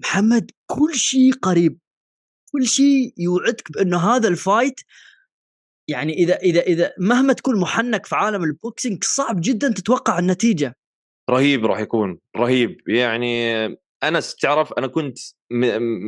[0.00, 1.78] محمد كل شيء قريب
[2.52, 4.80] كل شيء يوعدك بأنه هذا ال fight
[5.88, 10.76] يعني إذا إذا إذا مهما تكون محنك في عالم ال boxing صعب جدا تتوقع النتيجة.
[11.30, 12.88] رهيب راح يكون رهيب.
[12.88, 13.64] يعني
[14.02, 15.18] أنا تعرف أنا كنت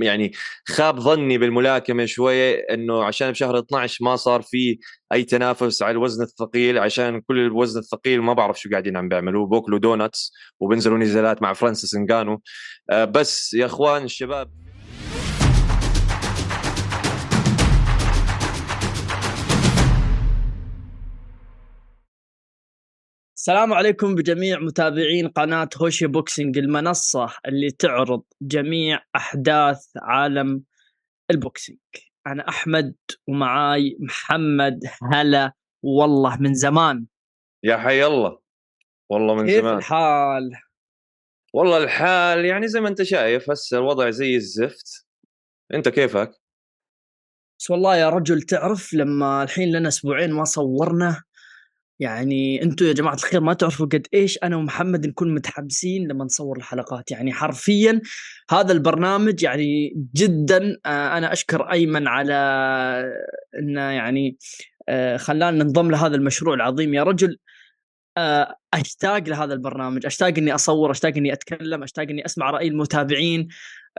[0.03, 0.33] يعني
[0.69, 4.79] خاب ظني بالملاكمة شوية إنه عشان بشهر 12 ما صار في
[5.13, 9.47] أي تنافس على الوزن الثقيل عشان كل الوزن الثقيل ما بعرف شو قاعدين عم بيعملوا
[9.47, 12.41] بوكلوا donuts وبنزلوا نزالات مع فرانسيس انجانو
[12.91, 14.70] آه بس يا إخوان الشباب
[23.41, 30.65] السلام عليكم بجميع متابعين قناة هوشة Boxing المنصة اللي تعرض جميع أحداث عالم
[31.31, 31.79] ال boxing.
[32.27, 32.95] أنا أحمد
[33.29, 34.81] ومعاي محمد
[35.13, 37.07] هلا والله من زمان.
[37.65, 38.39] يا حي الله.
[39.11, 39.77] والله من كيف زمان.
[39.77, 40.51] الحال؟
[41.55, 45.07] والله الحال يعني زي ما أنت شايف هسه الوضع زي الزفت.
[45.75, 46.31] أنت كيفك؟
[47.59, 51.23] بس والله يا رجل تعرف لما الحين لنا أسبوعين ما صورنا
[52.01, 56.57] يعني أنتم يا جماعة الخير ما تعرفوا قد إيش أنا ومحمد نكون متحمسين لما نصور
[56.57, 57.11] الحلقات.
[57.11, 58.01] يعني حرفيا
[58.51, 62.35] هذا البرنامج يعني جدا آه، أنا أشكر أيمن على
[63.59, 64.37] انه يعني
[64.89, 66.95] آه، خلانا ننضم لهذا المشروع العظيم.
[66.95, 67.37] يا رجل
[68.19, 70.07] آه، أشتاق لهذا البرنامج.
[70.07, 73.49] أشتاق إني أصور أشتاق إني أتكلم أشتاق إني أسمع رأي المتابعين.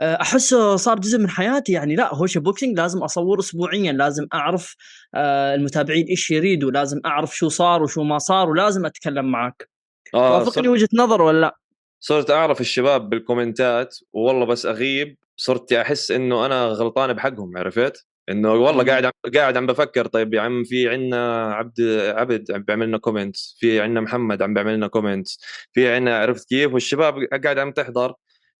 [0.00, 1.96] أحسه صار جزء من حياتي يعني.
[1.96, 4.76] لا هوشة Boxing لازم اصور اسبوعيا لازم أعرف
[5.14, 9.68] آه، المتابعين إيش يريدوا لازم أعرف شو صار وشو ما صار ولازم أتكلم معك
[10.12, 11.56] صرت, وجهة نظر ولا لا؟
[12.00, 18.52] صرت أعرف الشباب بالكومنتات والله بس أغيب صرت أحس إنه أنا غلطان بحقهم عرفت؟ إنه
[18.52, 18.84] والله.
[18.84, 21.80] قاعد عم قاعد عم بفكر طيب يا عم في عندنا عبد
[22.16, 25.28] عبد عم بيعمل لنا comment في عندنا محمد عم بيعمل لنا comment
[25.72, 28.14] في عندنا عرفت كيف؟ والشباب قاعد عم تحضر.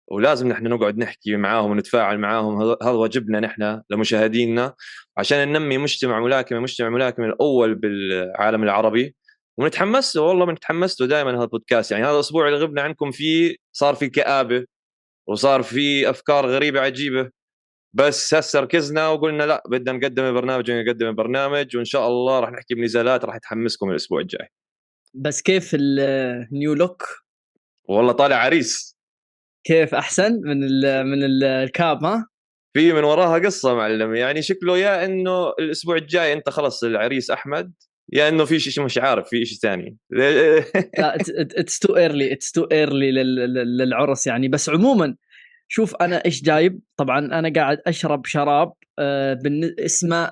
[0.08, 2.62] ولازم نحن نقعد نحكي معاهم ونتفاعل معاهم.
[2.62, 4.74] هذا واجبنا نحن لمشاهدينا
[5.16, 9.14] عشان ننمي مجتمع ملاكمة مجتمع ملاكمة الأول بالعالم العربي.
[9.56, 11.92] ونتحمس له والله بنتحمس له دائما هذا البودكاست.
[11.92, 14.64] يعني هذا الأسبوع اللي غبنا عنكم فيه صار في كآبة
[15.28, 17.30] وصار في أفكار غريبة عجيبة.
[17.94, 22.74] بس هسه ركزنا وقلنا لا بدنا نقدم برنامج ونقدم برنامج وإن شاء الله راح نحكي
[22.74, 24.48] بنزالات راح تحمسكم الأسبوع الجاي.
[25.14, 27.04] بس كيف ال new look
[27.88, 28.91] والله طالع عريس.
[29.64, 32.26] كيف أحسن من ال من ال- ال cap ها؟
[32.76, 37.72] في من وراها قصة معلم يعني شكله يا إنه الأسبوع الجاي أنت خلص العريس أحمد
[38.12, 39.96] يا إنه في شيء مش عارف في شيء ثاني.
[40.98, 41.16] لا
[41.58, 43.12] it's too early it's too early
[43.64, 44.48] للعرس يعني.
[44.48, 45.16] بس عموما
[45.68, 46.80] شوف أنا إيش جايب.
[46.96, 49.38] طبعا أنا قاعد أشرب شراب آه،
[49.78, 50.30] اسمه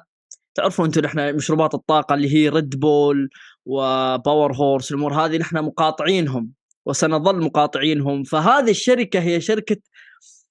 [0.54, 3.28] تعرفوا أنتم نحن مشروبات الطاقة اللي هي ريد بول
[3.66, 6.52] وباور هورس الأمور هذه نحن مقاطعينهم.
[6.86, 8.22] وسنظل مقاطعينهم.
[8.22, 9.76] فهذه الشركة هي شركة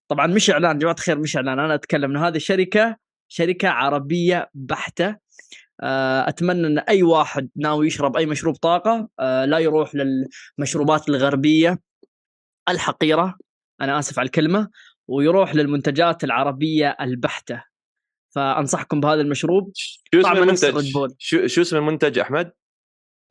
[0.07, 2.97] طبعا مش إعلان جماعة الخير مش إعلان أنا أتكلم ان هذه شركة
[3.27, 5.15] شركة عربية بحتة.
[5.81, 11.79] آه، أتمنى إن أي واحد ناوي يشرب أي مشروب طاقة آه، لا يروح للمشروبات الغربية
[12.69, 13.37] الحقيرة
[13.81, 14.69] أنا آسف على الكلمة
[15.07, 17.63] ويروح للمنتجات العربية البحتة.
[18.29, 19.71] فأنصحكم بهذا المشروب.
[19.75, 20.91] شو اسم المنتج؟
[21.45, 22.51] شو اسم المنتج أحمد؟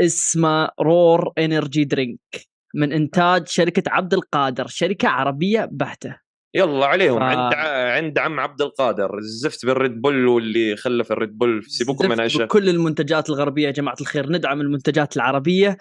[0.01, 2.48] اسمه Roar energy drink.
[2.75, 6.19] من إنتاج شركة عبد القادر شركة عربية بحتة.
[6.55, 7.19] يلا عليهم.
[7.19, 7.55] ف- عند
[7.97, 9.19] عند عم عبد القادر.
[9.19, 13.97] الزفت بالريد بول واللي خلف الريد بول سيبوكم من اشياء بكل المنتجات الغربية يا جماعة
[14.01, 14.33] الخير.
[14.33, 15.77] ندعم المنتجات العربية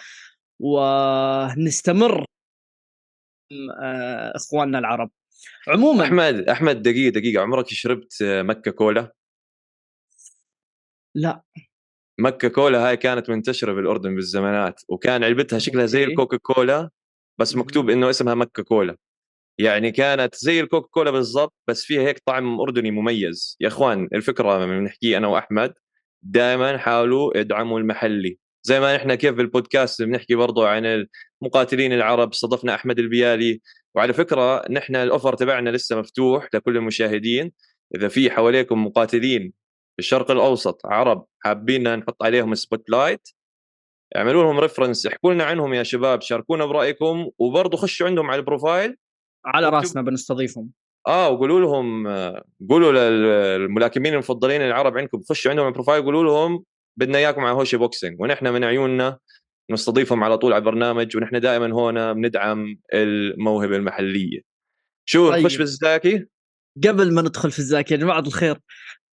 [0.59, 2.25] ونستمر
[3.81, 5.11] آه، إخواننا العرب.
[5.67, 7.41] عموما أحمد أحمد دقيقة دقيقة.
[7.41, 9.11] عمرك شربت آه، مكة كولا؟
[11.15, 11.41] لا.
[12.19, 16.03] مكة كولا هاي كانت منتشرة بالأردن بالزمانات وكان علبتها شكلها زي.
[16.03, 16.89] الكوكا كولا
[17.37, 17.55] بس.
[17.55, 18.97] مكتوب إنه اسمها مكة كولا.
[19.57, 23.57] يعني كانت زي الكوكا كولا بالضبط بس فيها هيك طعم أردني مميز.
[23.59, 25.73] يا إخوان الفكرة من نحكي أنا وأحمد
[26.23, 28.39] دائما حاولوا ادعموا المحلي.
[28.63, 31.05] زي ما نحن كيف بالبودكاست بنحكي برضو عن
[31.41, 33.61] المقاتلين العرب استضفنا أحمد البيالي.
[33.95, 37.51] وعلى فكرة نحن ال offer تبعنا لسه مفتوح لكل المشاهدين.
[37.95, 39.53] إذا في حواليكم مقاتلين
[39.97, 43.29] في الشرق الأوسط عرب حابين نحط عليهم spotlight
[44.15, 48.45] اعملوا لهم reference احكوا لنا عنهم يا شباب شاركونا برأيكم وبرضه خشوا عندهم على ال
[48.45, 48.95] profile.
[49.45, 50.69] على رأسنا بنستضيفهم.
[51.07, 52.07] آه وقولوا لهم
[52.69, 56.63] قولوا للملاكمين المفضلين العرب عندكم خشوا عندهم ال profile قولوا لهم
[56.97, 59.17] بدنا إياكم على هوشي بوكسينج ونحن من عيوننا
[59.71, 64.39] نستضيفهم على طول على البرنامج ونحن دائما هون بندعم الموهبة المحلية.
[65.05, 65.43] شو طيب.
[65.43, 66.25] نخش بالزاكي.
[66.87, 68.59] قبل ما ندخل في الزاكي يا جماعة الخير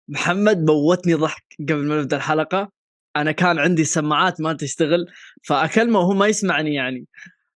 [0.08, 2.70] محمد موتني ضحك قبل ما نبدأ الحلقة.
[3.16, 5.06] أنا كان عندي سماعات ما تشتغل
[5.42, 7.06] فأكلمه وهو ما يسمعني يعني.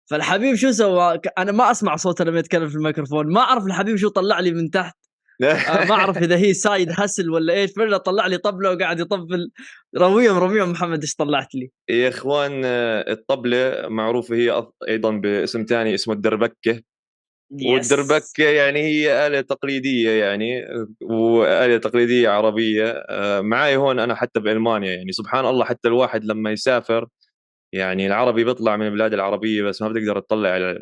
[0.05, 4.09] فالحبيب شو سوى؟ أنا ما أسمع صوته لما يتكلم في الميكروفون ما أعرف الحبيب شو
[4.09, 4.95] طلع لي من تحت.
[5.43, 9.51] آه، ما أعرف إذا هي سايد هسل ولا إيش فجاه طلع لي طبلة وقاعد يطبل.
[9.97, 15.93] رويهم رويهم محمد إيش طلعت لي؟ يا إخوان آه، الطبلة معروفة هي أيضا باسم ثاني
[15.93, 16.81] اسمه الدربكة.
[17.49, 20.65] والدربكه يعني هي آلة تقليدية يعني
[21.01, 22.85] وآلة تقليدية عربية.
[23.09, 25.11] آه، معي هون أنا حتى بألمانيا يعني.
[25.11, 27.07] سبحان الله حتى الواحد لما يسافر
[27.73, 30.79] يعني العربي بيطلع من البلاد العربية بس ما بتقدر تطلع أيوة.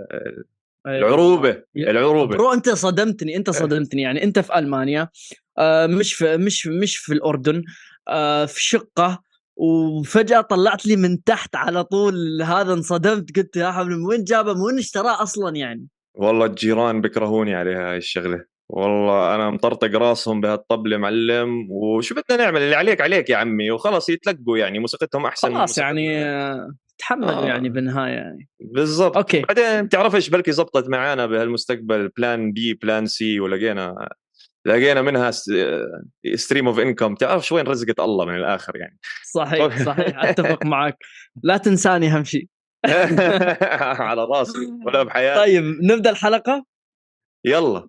[0.88, 2.38] العروبة العروبة.
[2.38, 4.24] برو أنت صدمتني أنت صدمتني يعني.
[4.24, 5.10] أنت في ألمانيا
[5.58, 7.64] آه مش في مش مش في الأردن
[8.08, 9.24] آه في شقة
[9.56, 14.54] وفجأة طلعت لي من تحت على طول هذا انصدمت قلت يا حبيبي من وين جابه؟
[14.54, 18.46] من وين اشتراه أصلا يعني؟ والله الجيران بيكرهوني عليها هاي الشغلة.
[18.70, 24.10] والله أنا مطرطق راسهم بهالطبلة معلم وشو بدنا نعمل؟ اللي عليك عليك يا عمي وخلص
[24.10, 26.26] يتلقوا يعني موسيقتهم أحسن خلاص يعني
[26.98, 27.46] تحملوا آه.
[27.46, 28.50] يعني بالنهاية يعني.
[28.60, 29.18] بالضبط.
[29.18, 29.42] OK.
[29.42, 34.10] بعدين بتعرفش بلكي زبطت معانا بهالمستقبل plan B plan C ولقينا
[34.66, 35.32] لقينا منها
[36.36, 39.00] stream of income تعرف وين رزقة الله من الآخر يعني.
[39.34, 40.98] صحيح صحيح أتفق معك.
[41.44, 42.48] لا تنساني أهم شيء
[44.10, 45.40] على راسي ولا بحياتي.
[45.40, 46.66] طيب نبدأ الحلقة؟
[47.46, 47.88] يلا.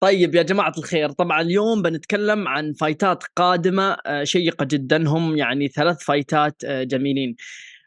[0.00, 5.36] طيب يا جماعة الخير طبعا اليوم بنتكلم عن fight ات قادمة آه، شيقة جدا هم
[5.36, 7.36] يعني ثلاث fight ات آه، جميلين.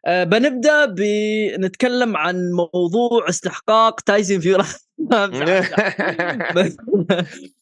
[0.07, 4.65] بنبدأ بنتكلم عن موضوع استحقاق تايسون فيوري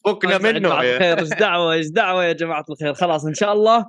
[0.04, 0.80] فكنا منه.
[0.80, 3.86] خير إيش دعوة إيش دعوة يا جماعة الخير؟ خلاص إن شاء الله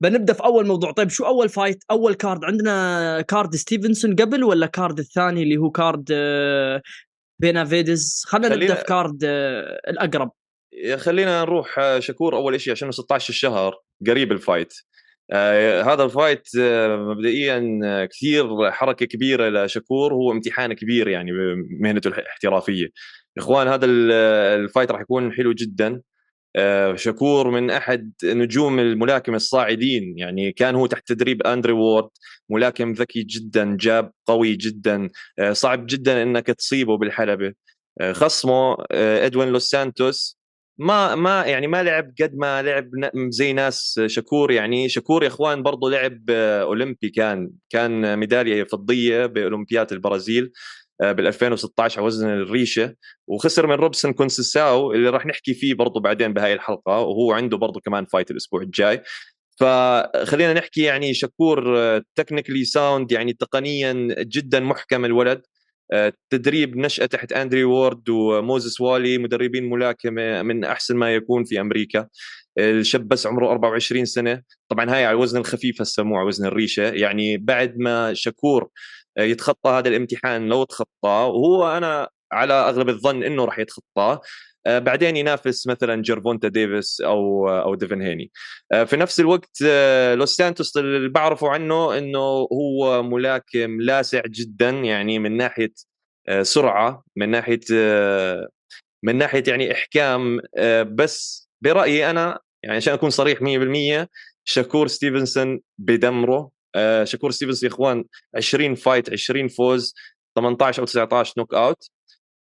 [0.00, 0.92] بنبدأ في أول موضوع.
[0.92, 5.70] طيب شو أول fight أول card عندنا card ستيفنسون قبل ولا card الثاني اللي هو
[5.70, 6.82] card آه،
[7.38, 10.30] بينافيدز خلينا نبدأ في card آه، الأقرب.
[10.96, 14.74] خلينا نروح آه، شكور أول شيء عشان 16 الشهر قريب ال fight
[15.32, 21.30] آه هذا ال fight آه مبدئيا آه كثير حركة كبيرة لشكور هو امتحان كبير يعني
[21.32, 22.86] بمهنته الاحترافية.
[23.38, 26.00] إخوان هذا ال fight راح يكون حلو جدا.
[26.56, 32.08] آه شكور من أحد نجوم الملاكمة الصاعدين يعني كان هو تحت تدريب أندري وورد
[32.48, 35.08] ملاكم ذكي جدا jab قوي جدا.
[35.52, 37.52] صعب جدا إنك تصيبه بالحلبة.
[38.12, 40.39] خصمه إدوين لوس سانتوس.
[40.80, 42.90] ما ما يعني ما لعب قد ما لعب
[43.28, 44.88] زي ناس شكور يعني.
[44.88, 50.52] شكور يا إخوان برضه لعب أولمبي كان كان ميدالية فضية بأولمبياد البرازيل
[51.02, 52.94] آه، بال 2016 على وزن الريشة.
[53.26, 57.00] وخسر من روبسون كونسيساو اللي راح نحكي فيه برضه بعدين بهاي الحلقة.
[57.00, 59.02] وهو عنده برضه كمان fight الأسبوع الجاي.
[59.60, 61.78] فخلينا نحكي يعني شكور
[62.14, 63.92] technically sound يعني تقنيا
[64.24, 65.42] جدا محكم الولد.
[66.30, 72.08] تدريب نشأة تحت أندري وورد وموزس والي مدربين ملاكمة من أحسن ما يكون في أمريكا.
[72.58, 74.42] الشاب بس عمره 24 سنة.
[74.68, 76.90] طبعا هاي على الوزن الخفيف هسه مو على وزن الريشة.
[76.90, 78.68] يعني بعد ما شكور
[79.18, 84.20] يتخطى هذا الامتحان لو تخطاه وهو أنا على أغلب الظن أنه راح يتخطاه
[84.66, 88.30] آه، بعدين ينافس مثلا جيرفونتا ديفيس أو أو ديفن هيني
[88.72, 92.18] آه، في نفس الوقت آه، لوس سانتوس اللي بعرفه عنه إنه
[92.52, 95.72] هو ملاكم لاسع جدا يعني من ناحية
[96.42, 97.60] سرعة من ناحية
[99.02, 100.40] من ناحية يعني إحكام.
[100.84, 104.08] بس برأيي أنا يعني عشان أكون صريح 100%
[104.44, 106.50] شكور ستيفنسون بدمره.
[107.04, 108.04] شكور ستيفنسون يا إخوان
[108.36, 109.94] 20 fight 20 فوز
[110.36, 111.90] 18 أو 19 knockout.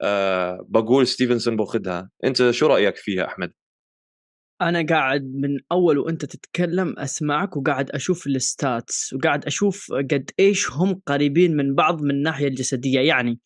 [0.01, 2.09] أه بقول ستيفنسون بأخذها.
[2.23, 3.53] أنت شو رأيك فيها أحمد؟
[4.61, 10.71] أنا قاعد من أول وأنت تتكلم أسمعك وقاعد أشوف ال stats وقاعد أشوف قد إيش
[10.71, 12.99] هم قريبين من بعض من الناحية الجسدية.
[12.99, 13.39] يعني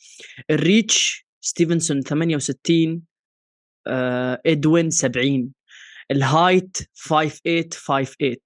[0.50, 3.02] ال reach ستيفنسون 68
[3.88, 5.52] آه إدوين 70
[6.12, 8.38] ال height 58 58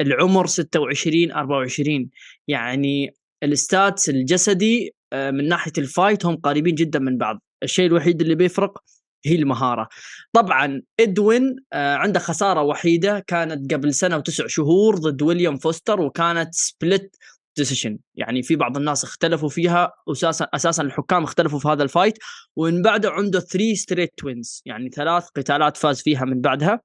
[0.00, 2.10] العمر 26 24
[2.48, 7.42] يعني ال stats الجسدي آه، من ناحية ال fight هم قريبين جدا من بعض.
[7.62, 8.78] الشيء الوحيد اللي بيفرق
[9.26, 9.88] هي المهارة.
[10.32, 16.54] طبعا إدوين آه، عنده خسارة وحيدة كانت قبل سنة وتسع شهور ضد ويليام فوستر وكانت
[16.54, 17.16] split
[17.56, 22.18] decision يعني في بعض الناس اختلفوا فيها أساسا أساسا الحكام اختلفوا في هذا ال fight.
[22.56, 26.80] ومن بعده عنده 3 straight wins يعني ثلاث قتالات فاز فيها من بعدها.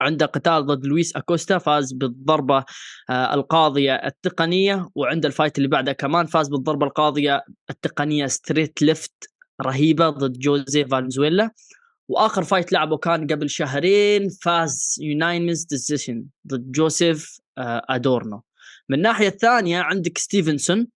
[0.00, 2.64] عنده قتال ضد لويس أكوستا فاز بالضربة
[3.10, 9.30] آه، القاضية التقنية وعنده ال fight اللي بعده كمان فاز بالضربة القاضية التقنية straight left
[9.62, 11.50] رهيبة ضد جوزي فالنزويلا
[12.08, 18.42] وآخر fight لعبه كان قبل شهرين فاز unanimous decision ضد جوزيف آه، أدورنو.
[18.88, 20.88] من الناحية الثانية عندك ستيفنسون.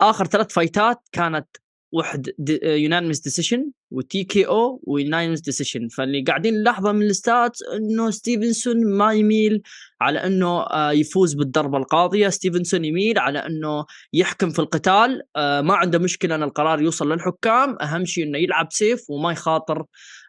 [0.00, 1.46] آخر ثلاث fight ات كانت
[1.92, 5.88] واحد unanimous decision و TKO و unanimous decision.
[5.88, 9.62] فاللي قاعدين نلاحظه من ال stats إنه ستيفنسون ما يميل
[10.00, 12.28] على إنه آه، يفوز بالضربة القاضية.
[12.28, 15.22] ستيفنسون يميل على إنه يحكم في القتال.
[15.36, 17.76] آه، ما عنده مشكلة إن القرار يوصل للحكام.
[17.82, 19.84] أهم شيء إنه يلعب safe وما يخاطر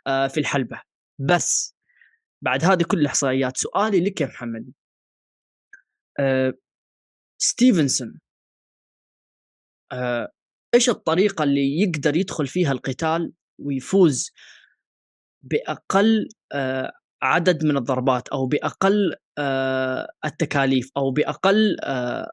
[0.08, 0.82] آه، في الحلبة.
[1.20, 1.76] بس
[2.42, 4.72] بعد هذه كل الاحصائيات سؤالي لك يا محمد.
[7.42, 8.20] ستيفنسون
[10.76, 14.32] إيش الطريقة اللي يقدر يدخل فيها القتال؟ ويفوز
[15.44, 22.32] بأقل آه عدد من الضربات أو بأقل آه التكاليف أو بأقل آه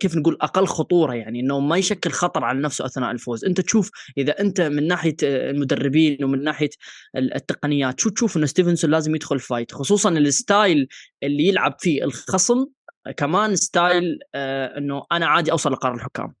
[0.00, 3.90] كيف نقول أقل خطورة يعني إنه ما يشكل خطر على نفسه أثناء الفوز، أنت تشوف
[4.18, 6.70] إذا أنت من ناحية المدربين ومن ناحية
[7.16, 10.88] التقنيات شو تشوف إنه ستيفنسون لازم يدخل fight خصوصا ال style
[11.22, 12.66] اللي يلعب فيه الخصم
[13.16, 16.34] كمان style إنه أنا عادي أوصل لقرار الحكام.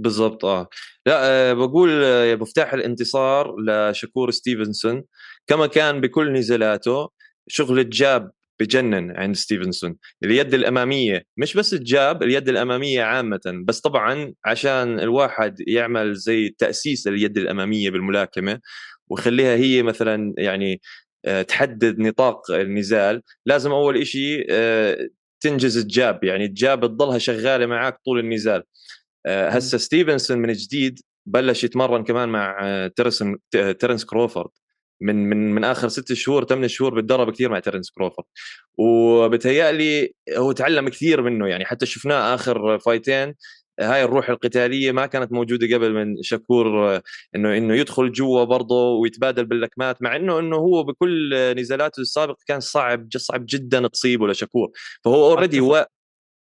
[0.00, 0.68] بالضبط آه.
[1.06, 1.18] لا
[1.50, 5.02] آه بقول آه مفتاح الانتصار لشكور ستيفنسون.
[5.46, 7.08] كما كان بكل نزالاته
[7.48, 9.96] شغل ال jab بجنن عند ستيفنسون.
[10.24, 16.48] اليد الأمامية مش بس ال jab اليد الأمامية عامة بس طبعا عشان الواحد يعمل زي
[16.58, 18.60] تأسيس اليد الأمامية بالملاكمة
[19.10, 20.80] ويخليها هي مثلا يعني
[21.24, 23.22] آه، تحدد نطاق النزال.
[23.46, 25.08] لازم أول شيء آه،
[25.40, 28.62] تنجز ال jab يعني ال jab تضلها شغالة معك طول النزال.
[29.26, 32.58] هسه ستيفنسون من جديد بلش يتمرن كمان مع
[32.96, 34.50] تيرنس تيرنس كروفورد.
[35.02, 38.26] من من من آخر ست شهور ثمان شهور بتدرب كثير مع تيرنس كروفورد.
[38.78, 43.34] وبتهيألي هو تعلم كثير منه يعني حتى شفناه آخر fight ين
[43.80, 46.96] هاي الروح القتالية ما كانت موجودة قبل من شكور
[47.34, 52.60] إنه إنه يدخل جوا برضه ويتبادل باللكمات مع إنه إنه هو بكل نزالاته السابقة كان
[52.60, 54.70] صعب صعب جدا تصيبه لشكور
[55.04, 55.88] فهو already هو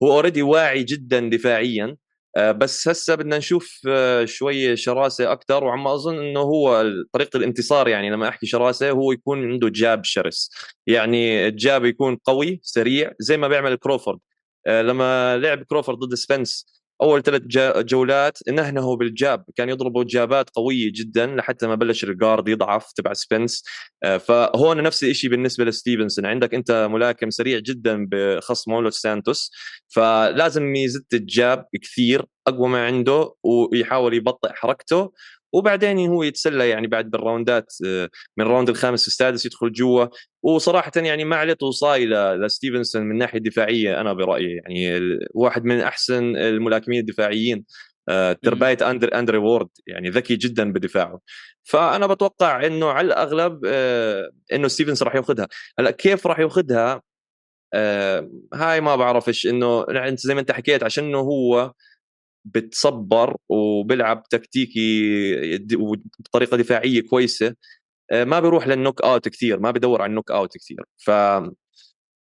[0.02, 1.84] already واعي جدا دفاعيا.
[1.84, 1.96] آه،
[2.36, 8.10] بس هسه بدنا نشوف آه، شوية شراسة أكثر وعم أظن إنه هو طريقه الانتصار يعني
[8.10, 10.50] لما أحكي شراسة هو يكون عنده jab شرس.
[10.86, 14.18] يعني ال jab يكون قوي سريع زي ما بيعمل كروفورد.
[14.66, 17.42] آه، لما لعب كروفورد ضد سبنس أول ثلاث
[17.84, 19.44] جولات نهنه بال jab.
[19.56, 23.64] كان يضربوا جابات قوية جدا لحتى ما بلش ال guard يضعف تبع سبنس
[24.04, 26.26] آه، فهون نفس الشيء بالنسبة لستيفنسون.
[26.26, 29.50] عندك أنت ملاكم سريع جدا بخصمه لو سانتوس.
[29.88, 35.12] فلازم يزت ال jab كثير أقوى ما عنده ويحاول يبطئ حركته.
[35.52, 40.06] وبعدين هو يتسلى يعني بعد بالراوندات آه، من ال round الخامس والسادس يدخل جوا.
[40.42, 44.54] وصراحة يعني ما عليه توصاية لستيفنسون من الناحيه الدفاعيه أنا برأيي.
[44.56, 45.00] يعني
[45.34, 47.64] واحد من أحسن الملاكمين الدفاعيين
[48.08, 49.68] آه، ترباية اندر أندري وورد.
[49.86, 51.20] يعني ذكي جدا بدفاعه.
[51.64, 55.48] فأنا بتوقع إنه على الأغلب آه، إنه ستيفنس راح ياخذها
[55.78, 57.02] هلأ كيف راح ياخذها
[58.54, 61.72] هاي ما بعرفش إنه أنت زي ما أنت حكيت عشان إنه هو
[62.54, 65.58] بتصبر وبيلعب تكتيكي
[66.18, 67.54] بطريقه دفاعية كويسة
[68.10, 71.10] آه، ما بيروح لل knockout كثير ما بدور على ال knockout كثير ف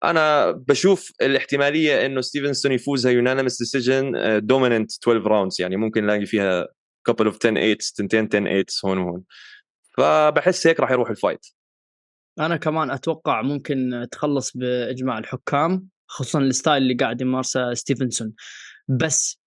[0.04, 4.12] أنا بشوف الاحتمالية إنه ستيفنسون يفوزها unanimous decision
[4.46, 6.68] dominant 12 rounds يعني ممكن نلاقي فيها
[7.06, 9.22] couple of 10 8 تنتين 10 8 هون وهون.
[9.96, 11.46] فبحس هيك راح يروح ال fight
[12.40, 18.32] أنا كمان أتوقع ممكن تخلص بإجماع الحكام خصوصا ال style اللي قاعد يمارسه ستيفنسون.
[18.88, 19.40] بس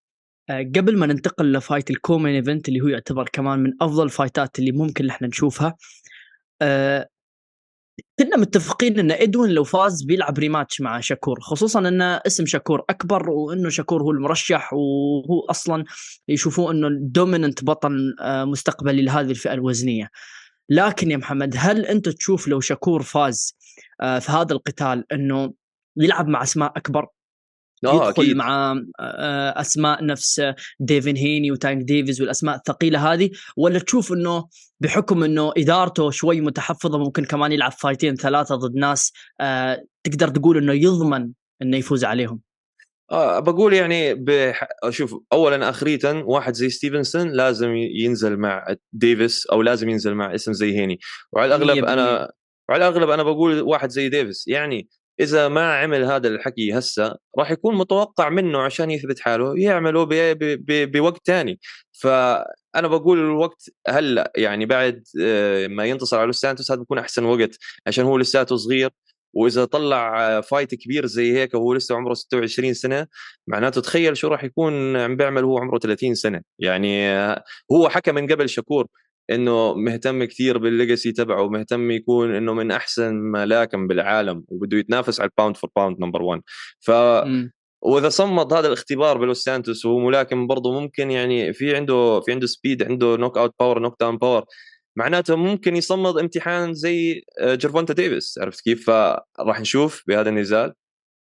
[0.49, 4.59] قبل ما ننتقل ل fight ال co-main event اللي هو يعتبر كمان من أفضل الفايتات
[4.59, 5.75] اللي ممكن إحنا نشوفها
[6.61, 7.09] آه،
[8.19, 13.29] كنا متفقين إن إدوين لو فاز بيلعب rematch مع شاكور خصوصا إن اسم شاكور أكبر
[13.29, 15.83] وإنه شاكور هو المرشح وهو أصلا
[16.27, 20.09] يشوفوه إنه ال dominant بطل آه، مستقبلي لهذه الفئة الوزنية.
[20.69, 23.57] لكن يا محمد هل أنت تشوف لو شاكور فاز
[23.99, 25.53] في هذا القتال إنه
[25.97, 27.18] يلعب مع أسماء أكبر؟ آه،
[27.83, 28.35] يدخل أكيد.
[28.35, 30.41] مع آه، أسماء نفس
[30.79, 33.29] ديفن هيني وتانك ديفيز والأسماء الثقيلة هذه.
[33.57, 34.47] ولا تشوف إنه
[34.79, 40.57] بحكم إنه إدارته شوي متحفظة ممكن كمان يلعب فايتين ثلاثة ضد ناس آه، تقدر تقول
[40.57, 41.29] إنه يضمن
[41.61, 42.39] إنه يفوز عليهم.
[43.11, 44.67] آه بقول يعني بح...
[44.89, 50.53] شوف اولا اخريتا واحد زي ستيفنسون لازم ينزل مع ديفيس أو لازم ينزل مع اسم
[50.53, 50.99] زي هيني.
[51.31, 52.31] وعلى الأغلب أنا
[52.69, 57.51] وعلى الأغلب أنا بقول واحد زي ديفيس يعني إذا ما عمل هذا الحكي هسه راح
[57.51, 60.07] يكون متوقع منه عشان يثبت حاله يعمله
[60.85, 61.59] بوقت ثاني
[62.01, 67.57] فأنا بقول الوقت هلأ يعني بعد آه، ما ينتصر على سانتوس هذا بيكون أحسن وقت
[67.87, 68.89] عشان هو لساته صغير
[69.33, 73.07] وإذا طلع fight كبير زي هيك وهو لسه عمره 26 سنة
[73.47, 76.41] معناته تخيل شو راح يكون عم بيعمل هو عمره 30 سنة.
[76.59, 78.87] يعني آه، هو حكى من قبل شكور
[79.31, 85.19] إنه مهتم كثير بال legacy تبعه ومهتم يكون إنه من أحسن ملاكم بالعالم وبده يتنافس
[85.19, 86.41] على ال pound for pound number 1
[86.79, 87.49] ف م.
[87.81, 92.47] وإذا صمد هذا الاختبار بلوس سانتوس وهو ملاكم برضه ممكن يعني في عنده في عنده
[92.47, 94.45] speed عنده knockout power knockdown power
[94.95, 100.73] معناته ممكن يصمد امتحان زي آه، جيرفونتا ديفيس عرفت كيف؟ فراح نشوف بهذا النزال.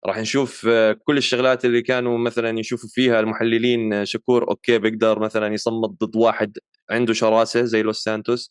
[0.07, 5.19] راح نشوف آه، كل الشغلات اللي كانوا مثلا يشوفوا فيها المحللين آه، شكور okay بيقدر
[5.19, 6.59] مثلا يصمد ضد واحد
[6.91, 8.51] عنده شراسة زي لوس سانتوس.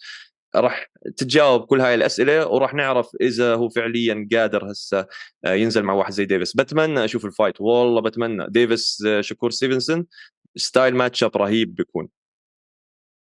[0.56, 5.08] راح تتجاوب كل هاي الأسئلة وراح نعرف إذا هو فعليا قادر هسه
[5.46, 6.56] ينزل مع واحد زي ديفيس.
[6.56, 7.62] بتمنى أشوف ال fight.
[7.62, 8.46] والله بتمنى.
[8.50, 10.06] ديفيس شكور ستيفنسون.
[10.56, 12.08] style matchup رهيب بيكون.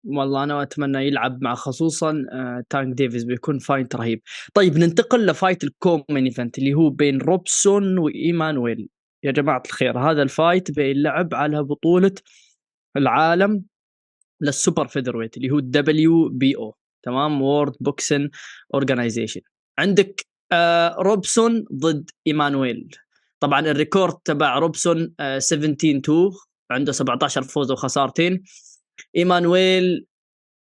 [0.04, 4.22] والله أنا أتمنى يلعب مع خصوصا آه تانك ديفيز بيكون fight رهيب.
[4.54, 8.88] طيب ننتقل ل fight ال co-main event اللي هو بين روبسون وإيمانويل.
[9.24, 12.12] يا جماعة الخير هذا ال fight بيلعب على بطولة
[12.96, 13.64] العالم
[14.40, 18.30] لل super featherweight اللي هو ال WBO تمام؟ World Boxing
[18.74, 19.40] Organization
[19.78, 22.88] عندك آه روبسون ضد إيمانويل.
[23.40, 26.30] طبعا ال record تبع روبسون آه 17 2
[26.70, 28.42] عنده 17 فوز وخسارتين.
[29.16, 30.06] إيمانويل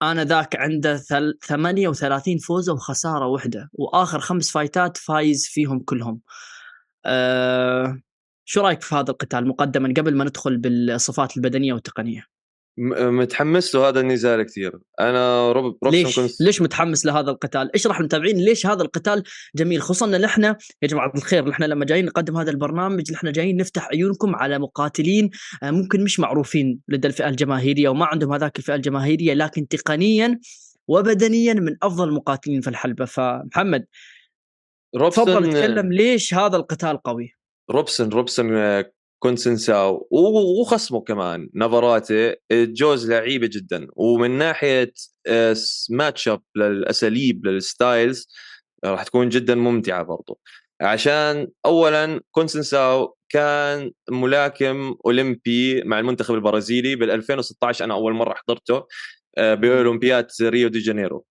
[0.02, 1.38] أنا ذاك عنده ثل...
[1.46, 6.20] 38 فوزه وخسارة واحدة وآخر خمس فايتات فايز فيهم كلهم.
[7.06, 8.00] أه...
[8.44, 12.33] شو رأيك في هذا القتال مقدما قبل ما ندخل بالصفات البدنية والتقنية؟
[12.78, 14.78] متحمس له هذا النزال كثير.
[15.00, 16.40] أنا روب ليش؟ كنت...
[16.40, 19.22] ليش متحمس لهذا القتال؟ اشرح للمتابعين ليش هذا القتال
[19.54, 20.56] جميل؟ خصوصا إن نحن يا
[20.88, 25.30] جماعة الخير نحن لما جايين نقدم هذا البرنامج نحن جايين نفتح عيونكم على مقاتلين
[25.62, 30.40] آه، ممكن مش معروفين لدى الفئة الجماهيرية وما عندهم هذاك الفئة الجماهيرية لكن تقنيا
[30.88, 33.04] وبدنيا من أفضل المقاتلين في الحلبة.
[33.04, 33.84] فمحمد
[34.96, 37.34] روبسون تفضل تكلم ليش هذا القتال قوي؟
[37.70, 38.92] روبسون روبسون آه،
[39.24, 40.08] كونسنساو
[40.60, 43.86] وخصمه كمان نافاريتي جوز لعيبة جدا.
[43.96, 44.92] ومن ناحية
[45.90, 48.28] matchup للأساليب لل styles
[48.84, 50.40] راح تكون جدا ممتعة برضو.
[50.80, 58.86] عشان اولا كونسنساو كان ملاكم أولمبي مع المنتخب البرازيلي بال 2016 أنا أول مرة حضرته
[59.38, 61.24] آه، بأولمبياد ريو دي جانيرو.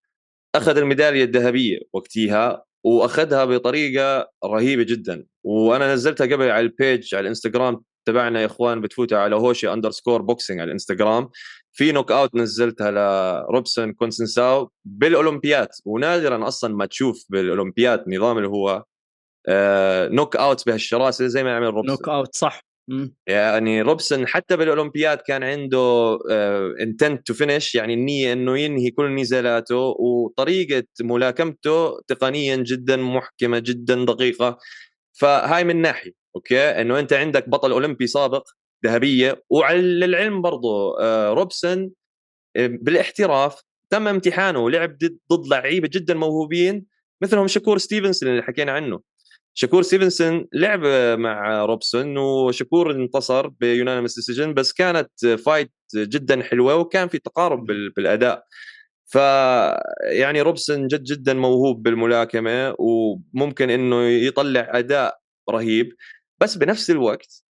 [0.56, 5.26] أخذ الميدالية الذهبية وقتها وأخذها بطريقة رهيبة جدا.
[5.44, 10.22] وأنا نزلتها قبل على ال page على الإنستغرام تبعنا يا إخوان بتفوتوا على هوشة underscore
[10.22, 11.30] boxing على الإنستغرام.
[11.72, 15.68] في knockout نزلتها لروبسون كونسنساو بالأولمبياد.
[15.86, 18.84] ونادرا أصلا ما تشوف بالأولمبياد نظام اللي هو
[19.48, 21.92] آه knockout بهالشراسة زي ما عمل روبسون.
[21.92, 22.73] knockout صح.
[23.28, 26.18] يعني روبسون حتى بالأولمبياد كان عنده
[26.80, 34.06] intent to finish يعني النية إنه ينهي كل نزالاته وطريقة ملاكمته تقنيا جدا محكمة جدا
[34.06, 34.58] دقيقة.
[35.14, 38.48] فهاي من ناحية أوكي؟ إنه أنت عندك بطل أولمبي سابق
[38.86, 41.92] ذهبية وعلى العلم برضه آه، روبسون
[42.56, 44.98] آه، بالاحتراف تم امتحانه ولعب
[45.32, 46.86] ضد لعيبة جدا موهوبين
[47.22, 49.00] مثلهم شكور ستيفنسون اللي حكينا عنه.
[49.56, 50.86] شكور ستيفنسون لعب
[51.20, 57.66] مع روبسون وشكور انتصر ب unanimous decision بس كانت fight جدا حلوة وكان في تقارب
[57.96, 58.46] بالأداء.
[59.06, 59.16] ف
[60.04, 65.94] يعني روبسون جد جدا موهوب بالملاكمة وممكن إنه يطلع أداء رهيب.
[66.42, 67.44] بس بنفس الوقت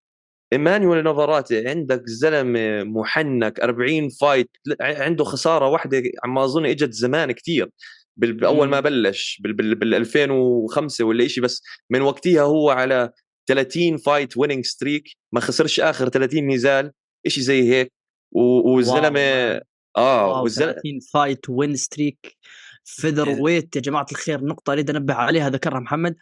[0.52, 7.70] إيمانويل نافاراتي عندك زلمة محنك 40 fight عنده خسارة واحدة عما أظن إجت زمان كثير
[8.16, 13.10] بأول ما بلش بال 2005 ولا شيء بس من وقتها هو على
[13.46, 16.92] 30 fight winning streak ما خسرش آخر 30 نزال
[17.28, 17.92] شيء زي هيك.
[18.32, 19.60] والزلمة
[19.96, 22.36] آه والزلمة 30 فايت وين ستريك
[22.84, 26.16] فيذر ويت يا جماعة الخير نقطة أريد أنبه عليها ذكرها محمد.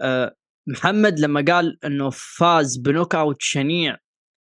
[0.00, 0.34] آه
[0.66, 3.96] محمد لما قال إنه فاز ب knockout شنيع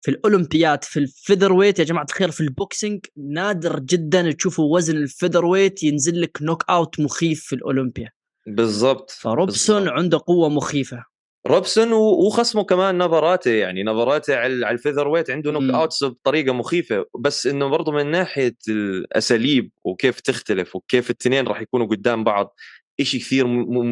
[0.03, 4.97] في الأولمبياد في ال featherweight يا جماعة الخير في ال boxing نادر جدا تشوفوا وزن
[4.97, 8.09] ال featherweight ينزل لك knockout مخيف في الأولمبيا.
[8.47, 9.97] بالضبط فروبسون بالزبط.
[9.97, 11.05] عنده قوة مخيفة.
[11.47, 17.67] روبسون وخصمه كمان نافاراتي يعني نافاراتي على ال featherweight عنده knockouts بطريقة مخيفة بس إنه
[17.67, 22.55] برضه من ناحية الأساليب وكيف تختلف وكيف الاثنين راح يكونوا قدام بعض
[23.01, 23.47] شيء كثير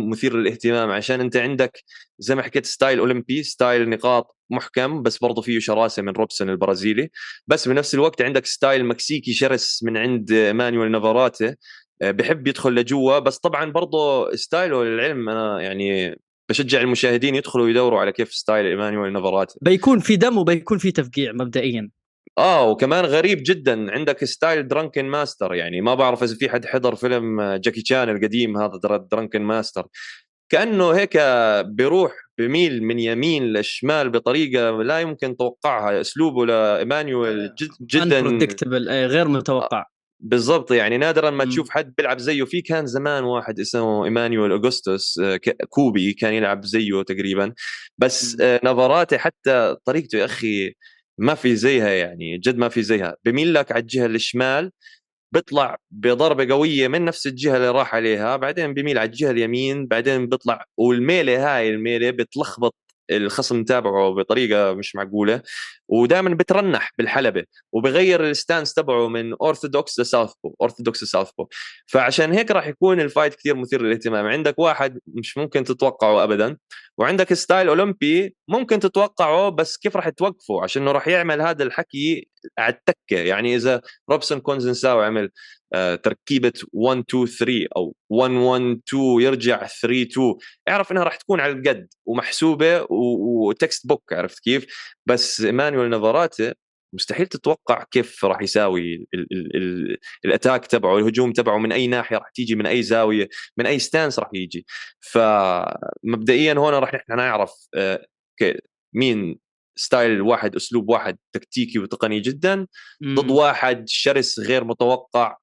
[0.09, 1.83] مثير للاهتمام عشان أنت عندك
[2.19, 7.09] زي ما حكيت style أولمبي style نقاط محكم بس برضه فيه شراسة من روبسون البرازيلي.
[7.47, 11.55] بس بنفس الوقت عندك style مكسيكي شرس من عند إيمانويل نافاراتي
[12.01, 13.19] آه، بحب يدخل لجوا.
[13.19, 18.65] بس طبعا برضه style ه للعلم أنا يعني بشجع المشاهدين يدخلوا يدوروا على كيف style
[18.65, 21.89] إيمانويل نافاراتي بيكون في دم وبيكون في تفقيع مبدئيا.
[22.37, 26.95] آه وكمان غريب جدا عندك style drunken master يعني ما بعرف إذا في حد حضر
[26.95, 28.79] فيلم جاكي تشان القديم هذا
[29.11, 29.87] drunken master
[30.51, 31.17] كأنه هيك
[31.65, 38.19] بيروح بميل من يمين لشمال بطريقة لا يمكن توقعها أسلوبه لإيمانويل جد جدا
[39.07, 39.85] غير متوقع.
[40.19, 42.43] بالضبط يعني نادرا ما تشوف حد بيلعب زيه.
[42.43, 45.39] في كان زمان واحد اسمه إيمانويل اوغسطس آه،
[45.69, 47.53] كوبي كان يلعب زيه تقريبا.
[47.97, 50.73] بس نافاراتي حتى طريقته يا أخي
[51.21, 53.15] ما في زيها يعني جد ما في زيها.
[53.25, 54.71] بميل لك على الجهة الشمال
[55.33, 60.27] بيطلع بضربة قوية من نفس الجهة اللي راح عليها بعدين بيميل على الجهة اليمين بعدين
[60.27, 62.75] بيطلع والميلة هاي الميلة بتلخبط
[63.11, 65.41] الخصم تابعه بطريقة مش معقولة.
[65.91, 71.47] ودائما بترنح بالحلبة وبغير ال stance تبعه من orthodox ل southpaw orthodox ل southpaw
[71.87, 74.25] فعشان هيك راح يكون ال fight كثير مثير للاهتمام.
[74.25, 76.57] عندك واحد مش ممكن تتوقعه ابدا
[76.97, 82.27] وعندك style أولمبي ممكن تتوقعه بس كيف راح توقفه؟ عشان راح يعمل هذا الحكي
[82.57, 83.17] على التكة.
[83.17, 85.29] يعني إذا روبسون كونزنساو عمل
[85.73, 90.35] آه، تركيبة 1 2 3 أو 1 1 2 يرجع 3 2
[90.69, 94.65] اعرف إنها راح تكون على القد ومحسوبة و textbook عرفت كيف؟
[95.05, 96.53] بس ايمانويل نافاراتي
[96.93, 101.87] مستحيل تتوقع كيف راح يساوي ال ال ال ال attack تبعه الهجوم تبعه من أي
[101.87, 104.65] ناحية راح تيجي من أي زاوية من أي stance راح يجي.
[104.99, 108.05] فمبدئيا هون راح نحن نعرف آه،
[108.93, 109.39] مين
[109.75, 112.67] style واحد أسلوب واحد تكتيكي وتقني جدا
[113.05, 115.37] ضد واحد شرس غير متوقع.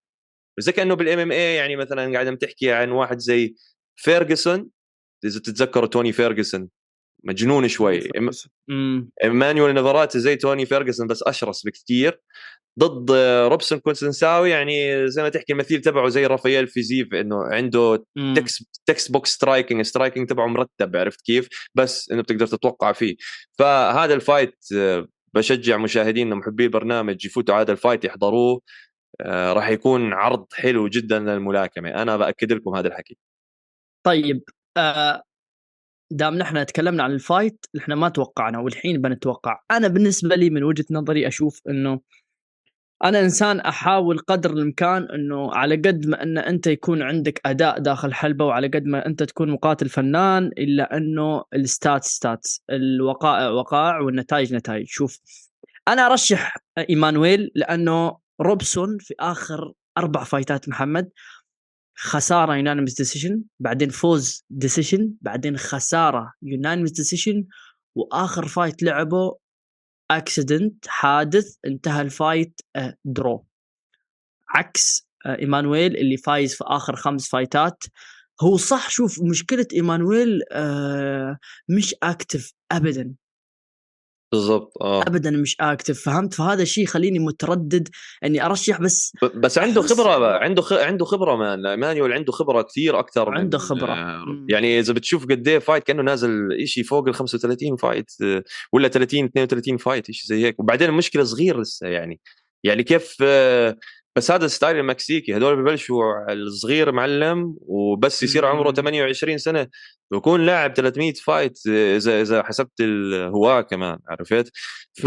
[0.59, 3.55] زي كأنه بال MMA يعني مثلا قاعد تحكي عن واحد زي
[3.96, 4.70] فيرجسون
[5.24, 6.68] إذا تتذكروا توني فيرجسون
[7.24, 8.09] مجنون شوي.
[9.24, 12.20] ايمانويل نافاراتي زي توني فيرجسون بس أشرس بكثير
[12.78, 13.11] ضد
[13.50, 18.04] روبسون كونسنساوي يعني زي ما تحكي المثيل تبعه زي رافائيل فيزيف إنه عنده
[18.37, 23.16] text textbook striking striking تبعه مرتب عرفت كيف؟ بس إنه بتقدر تتوقع فيه.
[23.59, 28.61] فهذا ال fight آه، بشجع مشاهدينا محبي البرنامج يفوتوا هذا ال fight يحضروه.
[29.20, 31.90] آه، راح يكون عرض حلو جدا للملاكمة.
[32.02, 33.18] أنا بأكد لكم هذا الحكي.
[34.07, 34.42] طيب
[34.76, 35.22] آه
[36.11, 39.61] دام نحن تكلمنا عن ال fight نحن ما توقعنا والحين بنتوقع.
[39.71, 42.01] أنا بالنسبة لي من وجهة نظري أشوف إنه
[43.05, 48.14] أنا إنسان أحاول قدر الإمكان إنه على قد ما إن أنت يكون عندك أداء داخل
[48.14, 54.01] حلبة وعلى قد ما أنت تكون مقاتل فنان إلا إنه ال stats stats الوقائع وقائع
[54.01, 54.87] والنتائج نتائج.
[54.87, 55.21] شوف
[55.88, 56.57] أنا أرشح
[56.90, 61.11] إيمانويل لأنه روبسون في آخر أربع فايتات محمد
[62.01, 67.44] خسارة unanimous decision بعدين فوز decision بعدين خسارة unanimous decision
[67.95, 69.39] وآخر fight لعبه
[70.11, 72.61] accident حادث انتهى ال fight
[73.05, 73.47] draw آه،
[74.49, 77.85] عكس آه، إيمانويل اللي فايز في آخر خمس فايتات
[78.41, 83.15] هو صح شوف مشكلة إيمانويل آه، مش active ابدا.
[84.33, 85.03] بالضبط آه.
[85.03, 87.88] ابدا مش active فهمت؟ فهذا الشيء يخليني متردد
[88.25, 90.73] إني أرشح بس بس عنده خبرة عنده خ...
[90.73, 93.93] عنده خبرة man مانيول عنده خبرة كثير أكثر عنده خبرة.
[93.93, 98.43] آه يعني إذا بتشوف قد إيه fight كأنه نازل شيء فوق ال 35 fight آه،
[98.73, 100.61] ولا 30 32 fight شيء زي هيك.
[100.61, 102.21] وبعدين المشكلة صغير لسه يعني
[102.64, 103.77] يعني كيف آه
[104.18, 105.37] بس هذا ال style المكسيكي.
[105.37, 109.66] هذول ببلشوا الصغير معلم وبس يصير عمره 28 سنة.
[110.12, 114.52] بكون لاعب 300 fight إذا إذا حسبت الهواة كمان عرفت؟
[115.02, 115.07] ف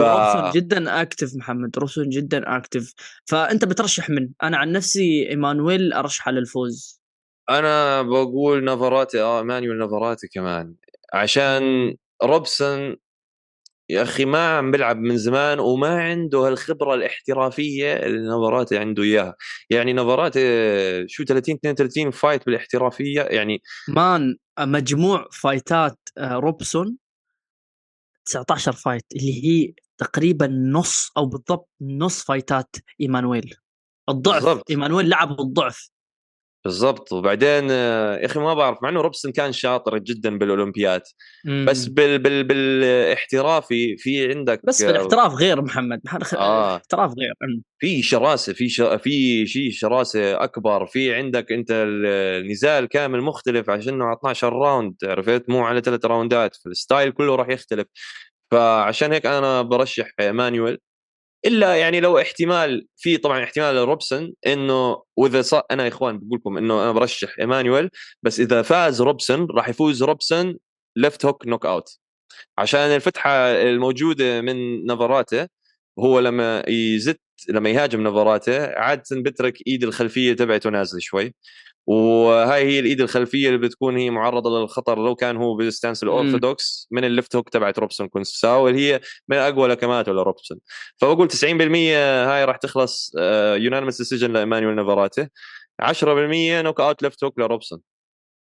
[0.55, 2.93] جدا active محمد روبسون جدا active
[3.25, 7.01] فأنت بترشح من؟ أنا عن نفسي إيمانويل أرشحه للفوز.
[7.49, 10.75] أنا بقول نافاراتي آه مانويل نافاراتي كمان.
[11.13, 12.95] عشان روبسون
[13.91, 19.35] يا أخي ما عم بيلعب من زمان وما عنده هالخبرة الاحترافية اللي نافاراتي عنده إياها.
[19.69, 20.39] يعني نافاراتي
[21.07, 26.97] شو 30 32 fight بالاحترافية يعني man مجموع فايتات آه، روبسون
[28.25, 33.55] 19 fight اللي هي تقريبا نص أو بالضبط نص فايتات إيمانويل.
[34.09, 34.69] الضعف بالضبط.
[34.69, 35.89] إيمانويل لعب بالضعف.
[36.65, 37.13] بالضبط.
[37.13, 41.01] وبعدين يا أخي ما بعرف مع إنه روبسون كان شاطر جدا بالأولمبياد
[41.45, 46.01] بس بال بال بالاحترافي في عندك بس بالاحتراف غير محمد.
[46.37, 46.75] آه.
[46.75, 47.33] احتراف غير.
[47.79, 48.81] في شراسة في ش...
[48.81, 50.85] في شيء شراسة أكبر.
[50.85, 56.55] في عندك أنت النزال كامل مختلف عشان على 12 round عرفت؟ مو على ثلاث راوندات
[56.55, 57.87] فال style كله راح يختلف.
[58.51, 60.77] فعشان هيك أنا برشح مانويل
[61.45, 66.39] إلا يعني لو احتمال في طبعا احتمال لروبسون إنه وإذا صار أنا يا إخوان بقول
[66.39, 67.89] لكم إنه أنا برشح إيمانويل
[68.23, 70.57] بس إذا فاز روبسون راح يفوز روبسون
[70.95, 71.89] left hook knockout
[72.57, 75.47] عشان الفتحة الموجودة من نافاراته
[75.99, 81.33] هو لما يزت لما يهاجم نافاراته عادة بترك إيد الخلفية تبعته نازلة شوي.
[81.87, 86.13] وهاي هي الإيد الخلفية اللي بتكون هي معرضة للخطر لو كان هو بال stance ال
[86.13, 90.57] orthodox من ال left hook تبعت روبسون كونسيساو اللي هي من أقوى لكماته لروبسون
[90.97, 91.33] فبقول 90%
[92.27, 93.11] هاي راح تخلص
[93.55, 95.27] unanimous decision لإيمانويل نافاراتي.
[95.81, 97.81] 10% knockout left hook لروبسون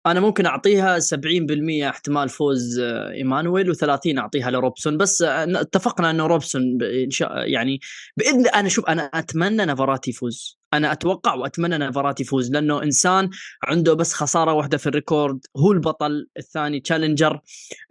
[0.06, 4.96] أنا ممكن أعطيها 70% احتمال فوز آه، إيمانويل و30 أعطيها لروبسون.
[4.96, 7.80] بس آه، اتفقنا إنه روبسون إن شاء يعني
[8.16, 10.58] بإذن أنا شوف أنا أتمنى نافاراتي يفوز.
[10.76, 13.30] أنا أتوقع وأتمنى نافاراتي يفوز لأنه إنسان
[13.64, 17.40] عنده بس خسارة واحدة في ال record هو البطل الثاني challenger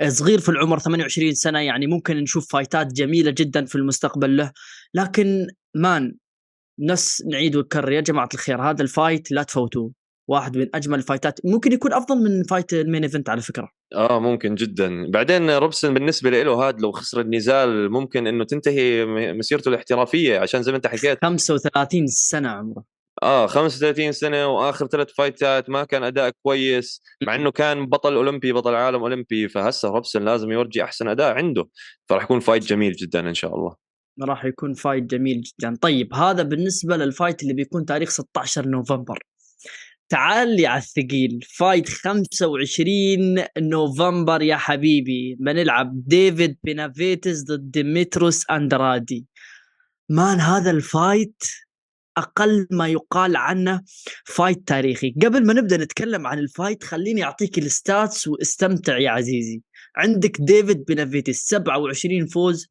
[0.08, 4.52] صغير في العمر 28 سنة يعني ممكن نشوف فايتات جميلة جدا في المستقبل له.
[4.94, 6.16] لكن man
[6.80, 10.05] نفس نعيد ونكرر يا جماعة الخير هذا ال fight لا تفوتوه.
[10.28, 11.40] واحد من أجمل الفايتات.
[11.46, 13.70] ممكن يكون أفضل من fight ال main event على فكرة.
[13.96, 15.12] آه ممكن جدا.
[15.12, 20.72] بعدين روبسون بالنسبة له هذا لو خسر النزال ممكن إنه تنتهي مسيرته الاحترافية عشان زي
[20.72, 21.18] ما أنت حكيت.
[21.22, 22.84] 35 سنة عمره.
[23.24, 28.54] آه 35 سنة وآخر ثلاث فايتات ما كان أداء كويس مع إنه كان بطل أولمبي
[28.54, 29.48] بطل عالم أولمبي.
[29.48, 31.70] فهسه روبسون لازم يورجي أحسن أداء عنده.
[32.10, 33.76] فراح يكون fight جميل جدا إن شاء الله.
[34.24, 35.76] راح يكون fight جميل جدا.
[35.82, 39.20] طيب هذا بالنسبة لل fight اللي بيكون تاريخ 16 نوفمبر.
[40.10, 41.40] تعال لي على الثقيل.
[41.58, 45.36] fight 25 نوفمبر يا حبيبي.
[45.40, 49.26] بنلعب ديفيد بينافيتس ضد ديمتروس اندرادي
[50.10, 51.44] مان هذا ال fight
[52.18, 53.82] أقل ما يقال عنه
[54.26, 55.16] fight تاريخي.
[55.24, 59.62] قبل ما نبدأ نتكلم عن ال fight خليني أعطيك ال stats واستمتع يا عزيزي.
[59.96, 62.68] عندك ديفيد بينافيتس 27 فوز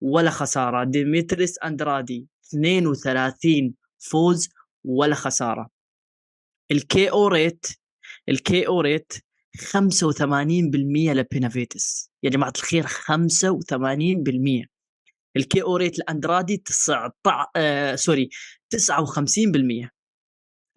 [0.00, 0.84] ولا خسارة.
[0.84, 4.48] ديمتريس اندرادي 32 فوز
[4.84, 5.73] ولا خسارة.
[6.70, 7.66] ال KO rate
[8.28, 9.12] ال KO rate
[9.58, 12.10] 85% لبينافيتس.
[12.22, 14.66] يا جماعة الخير 85%
[15.36, 17.14] ال KO rate لاندرادي 19
[17.56, 18.28] آه sorry
[18.76, 19.88] 59%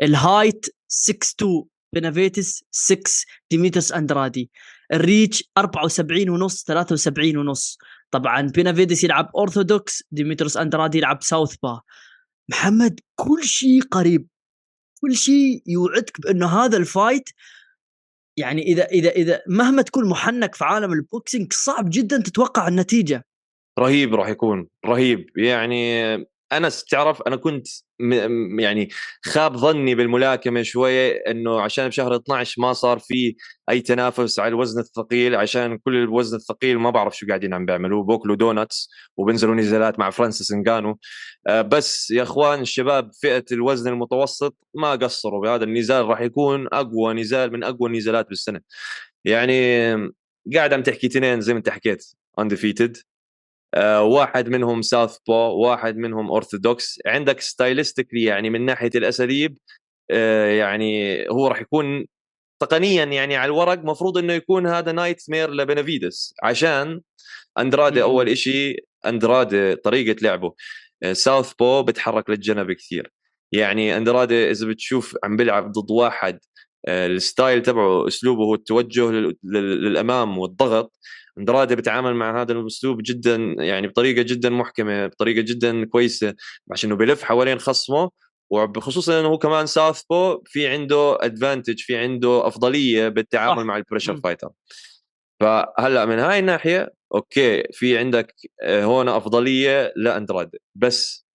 [0.03, 4.52] ال height 6 2 بينافيتس 6 ديميترس اندرادي
[4.93, 7.78] ال reach 74 ونص 73 ونص.
[8.12, 11.81] طبعا بينافيدس يلعب اورثودوكس ديمتروس اندرادي يلعب southpaw.
[12.50, 14.28] محمد كل شيء قريب.
[15.01, 17.29] كل شيء يوعدك بأنه هذا ال fight
[18.38, 23.25] يعني إذا إذا إذا مهما تكون محنك في عالم ال boxing صعب جدا تتوقع النتيجة.
[23.79, 25.38] رهيب راح يكون رهيب.
[25.38, 26.13] يعني
[26.51, 27.67] أنا تعرف؟ أنا كنت
[28.60, 28.89] يعني
[29.25, 33.36] خاب ظني بالملاكمة شوية إنه عشان بشهر 12 ما صار في
[33.69, 38.03] أي تنافس على الوزن الثقيل عشان كل الوزن الثقيل ما بعرف شو قاعدين عم بيعملوا
[38.03, 40.99] بوكلوا donuts وبنزلوا نزالات مع فرانسيس انجانو
[41.47, 47.13] آه، بس يا إخوان الشباب فئة الوزن المتوسط ما قصروا بهذا النزال راح يكون أقوى
[47.13, 48.62] نزال من أقوى النزالات بالسنة.
[49.25, 49.91] يعني
[50.55, 52.05] قاعد عم تحكي تنين زي ما أنت حكيت
[52.39, 52.97] undefeated
[54.01, 59.57] واحد منهم southpaw واحد منهم اورثودوكس عندك stylistically يعني من ناحية الأساليب
[60.11, 62.05] آه، يعني هو راح يكون
[62.59, 67.01] تقنيا يعني على الورق مفروض إنه يكون هذا nightmare لبنافيدس عشان
[67.59, 70.53] أندرادي أول شيء أندرادي طريقة لعبه.
[71.13, 73.11] south آه، paw بتحرك للجنب كثير.
[73.51, 76.39] يعني أندرادي إذا بتشوف عم بيلعب ضد واحد
[76.88, 79.12] ال style تبعه أسلوبه هو التوجه
[79.43, 80.93] للأمام والضغط.
[81.38, 86.34] أندرادي بيتعامل مع هذا الأسلوب جدا يعني بطريقة جدا محكمة بطريقة جدا كويسة
[86.71, 88.12] عشان إنه بلف حوالين خصمه.
[88.50, 94.17] وبخصوصا إنه هو كمان southpaw في عنده advantage في عنده أفضلية بالتعامل مع ال pressure
[94.17, 94.49] fighter
[95.39, 100.62] فهلأ من هاي الناحية okay في عندك آه، هون أفضلية لأندرادي.
[100.76, 101.28] بس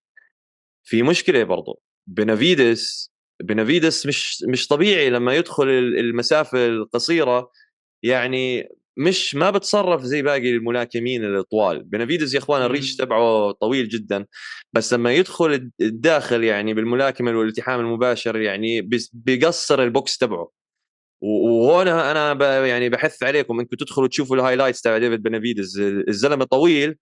[0.83, 3.12] في مشكلة برضه بنافيدس
[3.43, 7.51] بنافيدس مش مش طبيعي لما يدخل المسافة القصيرة
[8.03, 11.83] يعني مش ما بتصرف زي باقي الملاكمين الطوال.
[11.83, 14.25] بنافيدز يا أخوان ال reach تبعه طويل جدا
[14.73, 20.51] بس لما يدخل الداخل يعني بالملاكمة والالتحام المباشر يعني بيقصر البوكس تبعه.
[21.21, 26.95] وهون أنا يعني بحث عليكم انكم تدخلوا تشوفوا ال highlights تبع ديفيد بنافيدز الزلمة طويل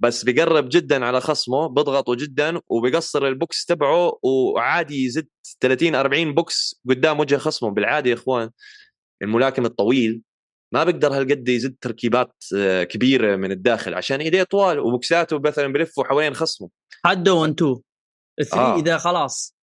[0.00, 5.28] بس بقرب جدا على خصمه بضغطه جدا وبقصر البوكس تبعه وعادي يزد
[5.60, 7.70] 30 40 بوكس قدام وجه خصمه.
[7.70, 8.50] بالعادة يا إخوان
[9.22, 10.22] الملاكم الطويل
[10.72, 16.04] ما بيقدر هالقد يزد تركيبات آه، كبيرة من الداخل عشان إيديه طوال وبوكساته مثلا بلفوا
[16.04, 16.68] حوالين خصمه.
[17.04, 17.76] حده 1 2
[18.38, 18.78] 3 آه.
[18.78, 19.56] إذا خلاص.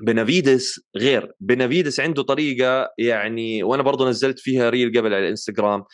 [0.00, 1.32] بنافيدس غير.
[1.40, 5.84] بنافيدس عنده طريقة يعني وأنا برضه نزلت فيها reel قبل على الإنستغرام.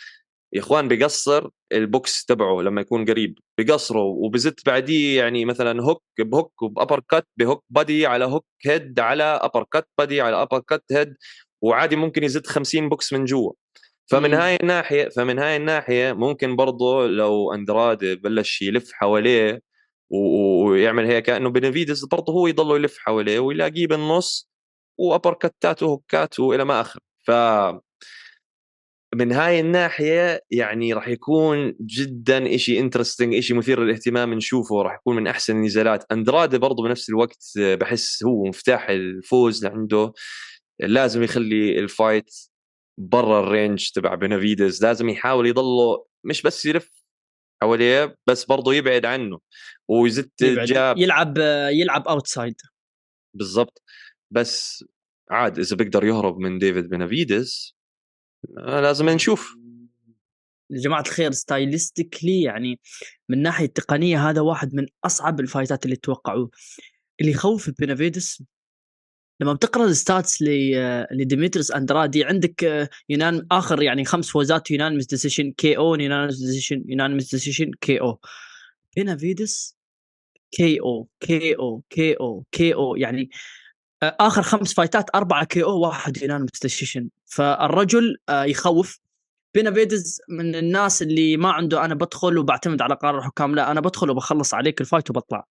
[0.52, 6.25] يا إخوان بقصر البوكس تبعه لما يكون قريب بقصره وبزت بعديه يعني مثلا hook ب
[6.25, 10.84] hook و ب uppercut ب hook body على hook head على uppercut body على uppercut
[10.92, 11.14] head
[11.62, 13.52] وعادي ممكن يزت 50 بوكس من جوا.
[14.10, 19.60] فمن هاي الناحية فمن هاي الناحية ممكن برضه لو اندرادي بلش يلف حواليه
[20.10, 24.50] ويعمل هيك كأنه بنفيدس برضه هو يضل يلف حواليه ويلاقيه بالنص
[24.98, 27.00] و uppercut ات و hook ات والى ما آخر.
[27.26, 27.30] ف
[29.14, 34.82] من هاي الناحية يعني راح يكون جدا شيء interesting شيء مثير للاهتمام نشوفه.
[34.82, 36.12] راح يكون من أحسن النزالات.
[36.12, 40.12] اندرادي برضه بنفس الوقت بحس هو مفتاح الفوز لعنده.
[40.80, 42.34] لازم يخلي ال fight
[42.98, 47.02] برا ال range تبع بنافيدز لازم يحاول يضله مش بس يلف
[47.62, 49.38] حواليه بس برضه يبعد عنه.
[49.88, 51.34] ويزت ال jab يلعب
[51.72, 52.54] يلعب outside
[53.36, 53.82] بالضبط.
[54.30, 54.84] بس
[55.30, 57.76] عاد إذا بيقدر يهرب من ديفيد بنافيدز
[58.48, 59.56] لازم نشوف.
[60.70, 62.80] يا جماعة الخير stylistically يعني
[63.28, 66.50] من ناحية تقنية هذا واحد من أصعب ال fight ات اللي توقعوه.
[67.20, 68.42] اللي يخوف بينافيدس
[69.40, 70.42] لما بتقرأ ال stats
[71.12, 77.70] لديمتريس أندرادي عندك unan آخر يعني خمس فوزات unanimous decision KO unanimous decision unanimous decision
[77.80, 78.20] KO
[78.96, 79.76] بينافيدس
[80.50, 83.30] كي أو كي أو كي أو كي أو يعني
[84.02, 89.00] آخر خمس fight ات أربعة KO واحد unanimous decision فالرجل يخوف.
[89.54, 94.10] بينافيدز من الناس اللي ما عنده أنا بدخل وبعتمد على قرار الحكام لا أنا بدخل
[94.10, 95.44] وبخلص عليك ال fight وبطلع.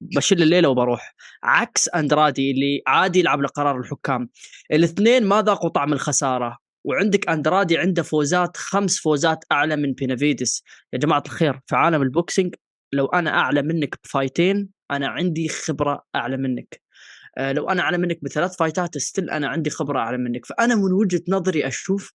[0.00, 1.14] بشيل الليلة وبروح.
[1.42, 4.28] عكس أندرادي اللي عادي يلعب لقرار الحكام.
[4.72, 6.58] الاثنين ما ذاقوا طعم الخسارة.
[6.84, 12.09] وعندك أندرادي عنده فوزات خمس فوزات أعلى من بينافيدس يا جماعة الخير في عالم ال
[12.09, 12.54] boxing
[12.92, 16.87] لو أنا أعلى منك ب fight ين أنا عندي خبرة أعلى منك.
[17.38, 20.46] لو أنا اعلى منك بثلاث fight ات still أنا عندي خبرة اعلى منك.
[20.46, 22.12] فأنا من وجهة نظري أشوف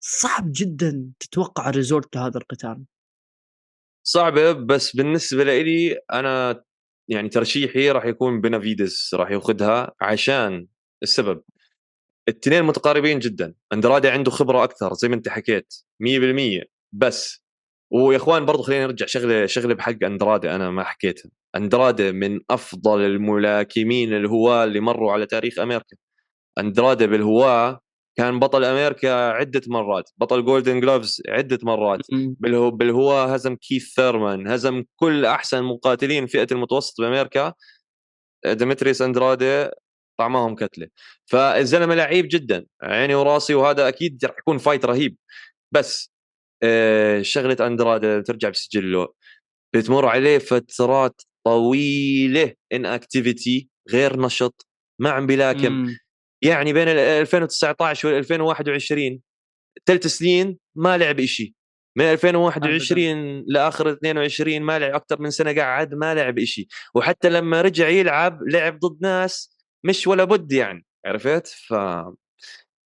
[0.00, 2.84] صعب جدا تتوقع ال result لهذا القتال.
[4.02, 6.64] صعبة بس بالنسبة لي أنا
[7.08, 10.66] يعني ترشيحي راح يكون بنافيدس راح يأخذها عشان
[11.02, 11.42] السبب.
[12.28, 13.54] الاثنين متقاربين جدا.
[13.72, 17.44] أندرادي عنده خبرة أكثر زي ما أنت حكيت 100% بس
[17.90, 23.00] ويا اخوان برضه خلينا نرجع شغلة شغلة بحق أندرادي أنا ما حكيتها أندرادي من أفضل
[23.00, 25.96] الملاكمين الهواة اللي مروا على تاريخ أمريكا.
[26.58, 27.80] أندرادي بالهواة
[28.16, 34.48] كان بطل أمريكا عدة مرات بطل Golden Gloves عدة مرات بالهو بالهواة هزم كيث ثيرمان
[34.48, 37.52] هزم كل أحسن مقاتلين فئة المتوسط بأمريكا.
[38.46, 39.68] ديمتريس أندرادي
[40.18, 40.88] طعماهم قتلة.
[41.26, 45.16] فالزلمة لعيب جدا عيني وراسي وهذا أكيد راح يكون fight رهيب.
[45.72, 46.12] بس
[47.22, 49.08] شغلة اندرادي ترجع بسجله
[49.76, 54.66] بتمر عليه فترات طويلة inactivity غير نشط
[55.00, 55.94] ما عم بيلاكم.
[56.42, 59.20] يعني بين 2019 و 2021
[59.86, 61.52] ثلاث سنين ما لعب شيء
[61.98, 67.62] من 2021 لآخر 22 ما لعب أكثر من سنة قعد ما لعب شيء وحتى لما
[67.62, 71.74] رجع يلعب لعب ضد ناس مش ولا بد يعني عرفت؟ ف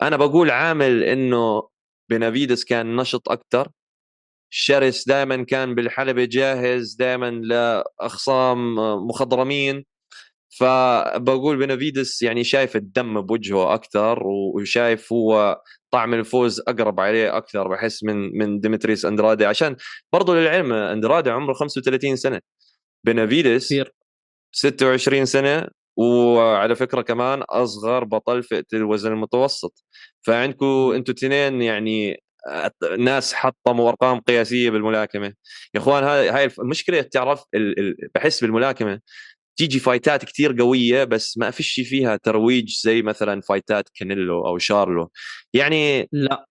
[0.03, 1.69] أنا بقول عامل إنه
[2.11, 3.69] بنافيدس كان نشط أكثر
[4.55, 8.75] شرس دائما كان بالحلبة جاهز دائما لأخصام
[9.09, 9.85] مخضرمين.
[10.59, 15.61] فبقول بنافيدس يعني شايف الدم بوجهه أكثر وشايف هو
[15.91, 19.47] طعم الفوز أقرب عليه أكثر بحس من من ديمتريس أندرادي.
[19.47, 19.77] عشان
[20.13, 22.41] برضه للعلم أندرادي عمره 35 سنة.
[23.05, 23.75] بنافيدس
[24.53, 29.85] 26 سنة وعلى فكرة كمان أصغر بطل فئه الوزن المتوسط.
[30.23, 32.23] فعندكم أنتم اثنين يعني
[32.99, 35.27] ناس حطموا أرقام قياسية بالملاكمة.
[35.75, 37.45] يا إخوان هاي هاي المشكلة تعرف
[38.15, 39.01] بحس بالملاكمة
[39.57, 45.11] تيجي فايتات كتير قوية بس ما فيش فيها ترويج زي مثلا فايتات كانيلو أو شارلو.
[45.55, 46.47] يعني لا.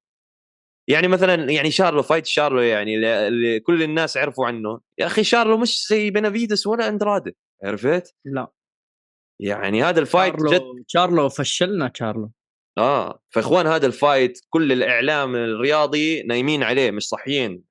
[0.88, 2.96] يعني مثلا يعني شارلو fight شارلو يعني
[3.28, 4.80] اللي كل الناس عرفوا عنه.
[4.98, 8.48] يا أخي شارلو مش زي بنافيدس ولا أندرادي عرفت؟ لا.
[9.42, 12.32] يعني هذا ال fight شارلو جد شارلو فشلنا شارلو
[12.78, 17.64] آه فإخوان هذا ال fight كل الإعلام الرياضي نايمين عليه مش صحيين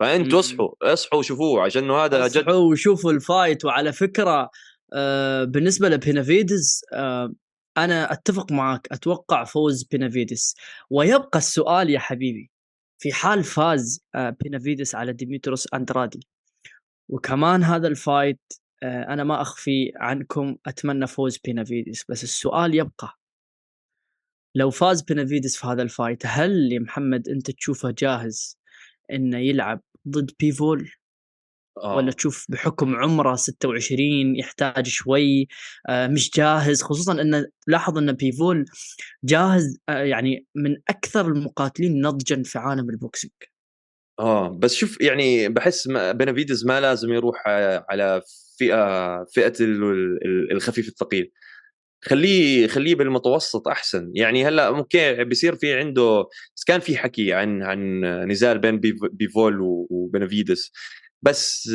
[0.00, 4.50] فأنتوا اصحوا اصحوا وشوفوه عشان هذا جد اصحوا وشوفوا ال fight وعلى فكرة
[4.92, 7.32] آه بالنسبة لبينافيدز آه
[7.76, 10.54] أنا أتفق معك أتوقع فوز بينافيدس
[10.90, 12.50] ويبقى السؤال يا حبيبي
[12.98, 16.20] في حال فاز آه بينافيدس على ديمتروس أندرادي
[17.08, 18.40] وكمان هذا ال fight
[18.82, 23.18] أنا ما أخفي عنكم أتمنى فوز بينافيدس بس السؤال يبقى
[24.54, 28.58] لو فاز بينافيدس في هذا ال fight هل يا محمد أنت تشوفه جاهز
[29.12, 30.90] إنه يلعب ضد بيفول؟
[31.84, 31.96] آه.
[31.96, 35.48] ولا تشوف بحكم عمره 26 يحتاج شوي
[35.88, 38.64] آه مش جاهز؟ خصوصا إن لاحظ إن بيفول
[39.24, 43.32] جاهز آه يعني من أكثر المقاتلين نضجا في عالم ال boxing.
[44.18, 47.42] آه بس شوف يعني بحس بنافيدز ما لازم يروح
[47.90, 48.22] على
[48.58, 49.52] فئة فئة
[50.52, 51.30] الخفيف الثقيل.
[52.04, 54.12] خليه خليه بالمتوسط أحسن.
[54.14, 56.26] يعني هلأ ممكن بيصير في عنده
[56.66, 58.80] كان في حكي عن عن نزال بين
[59.12, 59.58] بيفول
[59.90, 60.72] وبنافيدس
[61.22, 61.66] بس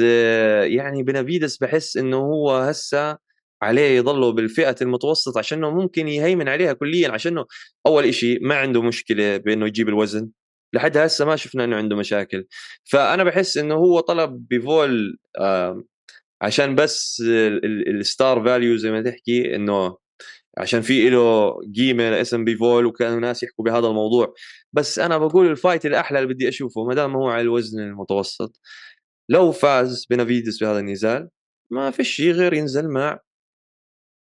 [0.64, 3.18] يعني بنافيدس بحس إنه هو هسه
[3.62, 7.46] عليه يضله بالفئة المتوسط عشانه ممكن يهيمن عليها كليا عشانه
[7.86, 10.30] أول شيء ما عنده مشكلة بإنه يجيب الوزن.
[10.74, 12.46] لحد هسه ما شفنا إنه عنده مشاكل.
[12.84, 15.18] فأنا بحس إنه هو طلب بيفول
[16.42, 17.24] عشان بس
[17.88, 19.98] ال star value زي ما تحكي إنه
[20.58, 24.34] عشان في له قيمة لاسم بيفول وكانوا ناس يحكوا بهذا الموضوع.
[24.74, 28.60] بس أنا بقول ال fight الأحلى اللي بدي أشوفه ما دام هو على الوزن المتوسط
[29.30, 31.30] لو فاز بنافيدس بهذا النزال
[31.72, 33.20] ما في شيء غير ينزل مع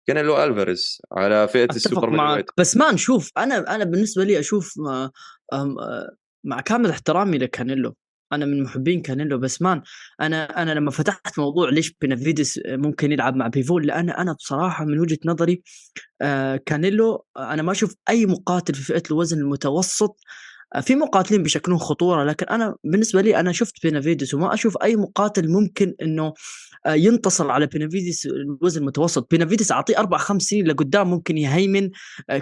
[0.06, 2.50] كانيلو الفاريز على فئة السوبر.
[2.58, 3.30] بس ما نشوف.
[3.38, 4.74] أنا أنا بالنسبة لي أشوف
[6.44, 7.94] مع, كامل احترامي لكانيلو.
[8.32, 9.82] أنا من محبين كانيلو بس man
[10.20, 14.98] أنا أنا لما فتحت موضوع ليش بينافيدس ممكن يلعب مع بيفول لأن أنا بصراحة من
[14.98, 15.62] وجهة نظري
[16.22, 20.20] آه كانيلو أنا ما أشوف أي مقاتل في فئة الوزن المتوسط
[20.74, 24.96] آه في مقاتلين بيشكلون خطورة لكن أنا بالنسبة لي أنا شفت بينافيدس وما أشوف أي
[24.96, 26.34] مقاتل ممكن إنه
[26.86, 29.30] آه ينتصر على بينافيدس الوزن المتوسط.
[29.30, 31.90] بينافيدس أعطيه أربع خمس سنين لقدام ممكن يهيمن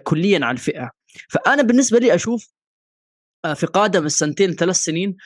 [0.04, 0.90] كليا على الفئة.
[1.28, 2.57] فأنا بالنسبة لي أشوف
[3.54, 5.16] في قادم السنتين ثلاث سنين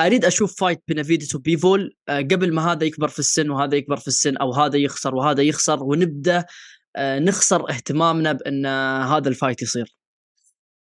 [0.00, 4.08] أريد أشوف fight بينافيدس وبيفول آه، قبل ما هذا يكبر في السن وهذا يكبر في
[4.08, 6.44] السن أو هذا يخسر وهذا يخسر ونبدأ
[6.96, 8.66] آه، نخسر اهتمامنا بأن
[9.06, 9.96] هذا ال fight يصير.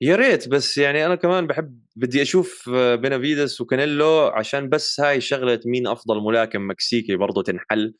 [0.01, 5.59] يا ريت بس يعني أنا كمان بحب بدي أشوف بينافيدس وكانيلو عشان بس هاي شغلة
[5.65, 7.93] مين أفضل ملاكم مكسيكي برضه تنحل.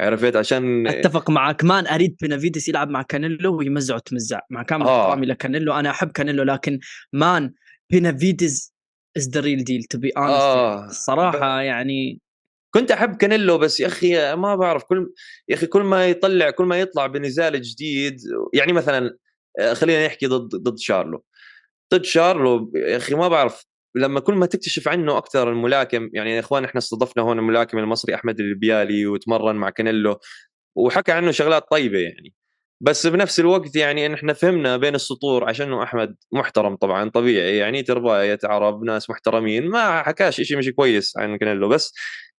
[0.00, 5.26] عرفت؟ عشان أتفق معك man أريد بينافيدس يلعب مع كانيلو ويمزع وتمزع مع كامل احترامي
[5.26, 5.30] آه.
[5.30, 6.78] لكانيلو أنا أحب كانيلو لكن
[7.12, 7.52] man
[7.90, 8.74] بينافيدز
[9.16, 12.20] is the real deal to be honest الصراحة يعني
[12.74, 15.12] كنت أحب كانيلو بس يا أخي ما بعرف كل
[15.48, 18.20] يا أخي كل ما يطلع كل ما يطلع بنزال جديد
[18.54, 19.18] يعني مثلا
[19.58, 21.24] آه، خلينا نحكي ضد ضد شارلو.
[21.94, 23.66] ضد شارلو يا أخي ما بعرف
[23.96, 28.14] لما كل ما تكتشف عنه أكثر الملاكم يعني يا إخوان إحنا استضفنا هون الملاكم المصري
[28.14, 30.18] أحمد البيالي وتمرن مع كانيلو
[30.76, 32.34] وحكى عنه شغلات طيبة يعني.
[32.80, 38.38] بس بنفس الوقت يعني إحنا فهمنا بين السطور عشان أحمد محترم طبعا طبيعي يعني تربايه
[38.44, 41.68] عرب ناس محترمين ما حكاش شيء مش كويس عن كانيلو.
[41.68, 41.94] بس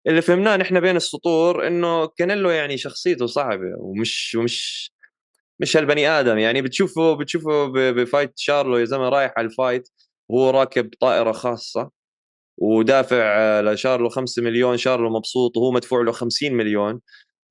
[0.07, 4.91] اللي فهمناه نحن بين السطور إنه كانيلو يعني شخصيته صعبة ومش ومش
[5.59, 6.37] مش هالبني آدم.
[6.37, 9.89] يعني بتشوفه بتشوفه ب fight شارلو يا زلمة رايح على ال fight
[10.29, 11.91] وهو راكب طائرة خاصة
[12.57, 17.01] ودافع لشارلو 5 مليون شارلو مبسوط وهو مدفوع له 50 مليون.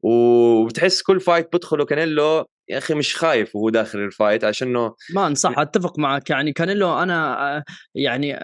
[0.03, 5.35] وبتحس كل fight بدخله كانيلو يا أخي مش خايف وهو داخل ال fight عشانه ما
[5.35, 6.31] صح أتفق معك.
[6.31, 8.39] يعني كانيلو أنا آه، يعني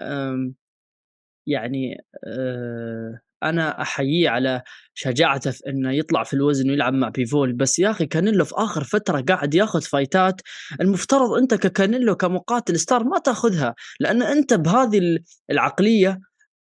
[1.47, 1.97] يعني
[2.27, 4.61] آه، أنا احييه على
[4.93, 7.53] شجاعته في إنه يطلع في الوزن ويلعب مع بيفول.
[7.53, 10.41] بس يا أخي كانيلو في آخر فترة قاعد ياخذ فايتات
[10.81, 15.19] المفترض أنت ككانيلو كمقاتل star ما تاخذها لأن أنت بهذه
[15.51, 16.19] العقلية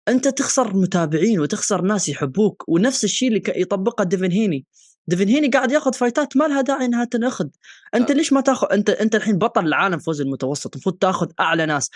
[0.07, 4.65] أنت تخسر متابعين وتخسر ناس يحبوك ونفس الشيء اللي يطبقه ديفن هيني.
[5.07, 7.47] ديفن هيني قاعد ياخذ فايتات ما لها داعي إنها تنأخذ.
[7.95, 8.13] أنت آه.
[8.15, 11.91] ليش ما تاخذ؟ أنت أنت الحين بطل العالم في وزن المتوسط المفروض تاخذ أعلى ناس.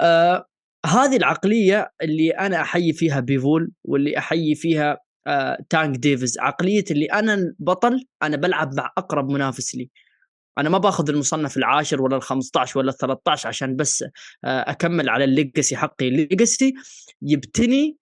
[0.00, 0.46] آه
[0.86, 6.38] هذه العقلية اللي أنا أحيي فيها بيفول واللي أحيي فيها آه تانك ديفيز.
[6.38, 9.90] عقلية اللي أنا بطل أنا بلعب مع أقرب منافس لي.
[10.58, 14.08] أنا ما باخذ المصنف العاشر ولا ال15 ولا ال13 عشان بس آه
[14.44, 16.08] أكمل على ال legacy حقي.
[16.08, 16.74] ال legacy
[17.22, 17.96] يبتني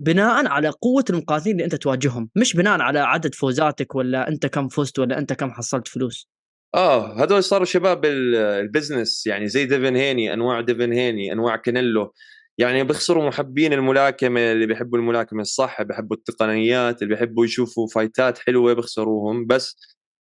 [0.00, 4.68] بناء على قوة المقاتلين اللي أنت تواجههم مش بناء على عدد فوزاتك ولا أنت كم
[4.68, 6.28] فزت ولا أنت كم حصلت فلوس.
[6.74, 12.12] آه هذول صاروا شباب ال business يعني زي ديفن هيني أنواع ديفن هيني أنواع كانيلو
[12.58, 18.74] يعني بيخسروا محبين الملاكمة اللي بيحبوا الملاكمة الصح بيحبوا التقنيات اللي بيحبوا يشوفوا فايتات حلوة
[18.74, 19.76] بيخسروهم بس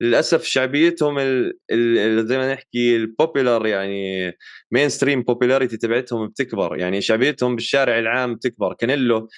[0.03, 4.33] للأسف شعبيتهم ال ال زي ما نحكي ال popular يعني
[4.73, 6.79] mainstream popularity تبعتهم بتكبر.
[6.79, 8.75] يعني شعبيتهم بالشارع العام بتكبر.
[8.75, 9.29] كانيلو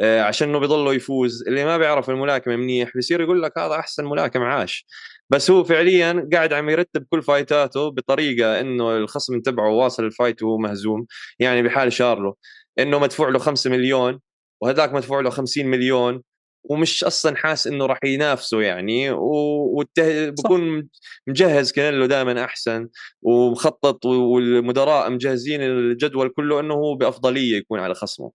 [0.00, 1.44] آه، عشان إنه بيضله يفوز.
[1.48, 4.86] اللي ما بيعرف الملاكمة منيح بصير يقول لك هذا أحسن ملاكم عاش.
[5.30, 10.58] بس هو فعليا قاعد عم يرتب كل فايتاته بطريقة إنه الخصم تبعه واصل الفايت وهو
[10.58, 11.06] مهزوم.
[11.38, 12.36] يعني بحال شارلو
[12.78, 14.20] إنه مدفوع له 5 مليون
[14.62, 16.22] وهذاك مدفوع له 50 مليون.
[16.64, 20.88] ومش أصلا حاس إنه راح ينافسه يعني وبكون بكون
[21.26, 22.88] مجهز كأنه دائما أحسن
[23.22, 28.30] ومخطط والمدراء مجهزين الجدول كله إنه هو بأفضلية يكون على خصمه.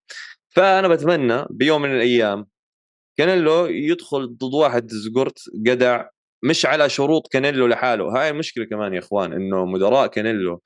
[0.49, 2.45] فأنا بتمنى بيوم من الأيام
[3.17, 6.05] كانيلو يدخل ضد واحد زقرت جدع
[6.43, 8.05] مش على شروط كانيلو لحاله.
[8.05, 10.61] هاي المشكلة كمان يا إخوان إنه مدراء كانيلو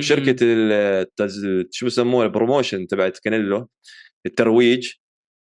[0.00, 1.46] شركة التز...
[1.70, 3.68] شو بسموها ال promotion تبعت كانيلو
[4.26, 4.92] الترويج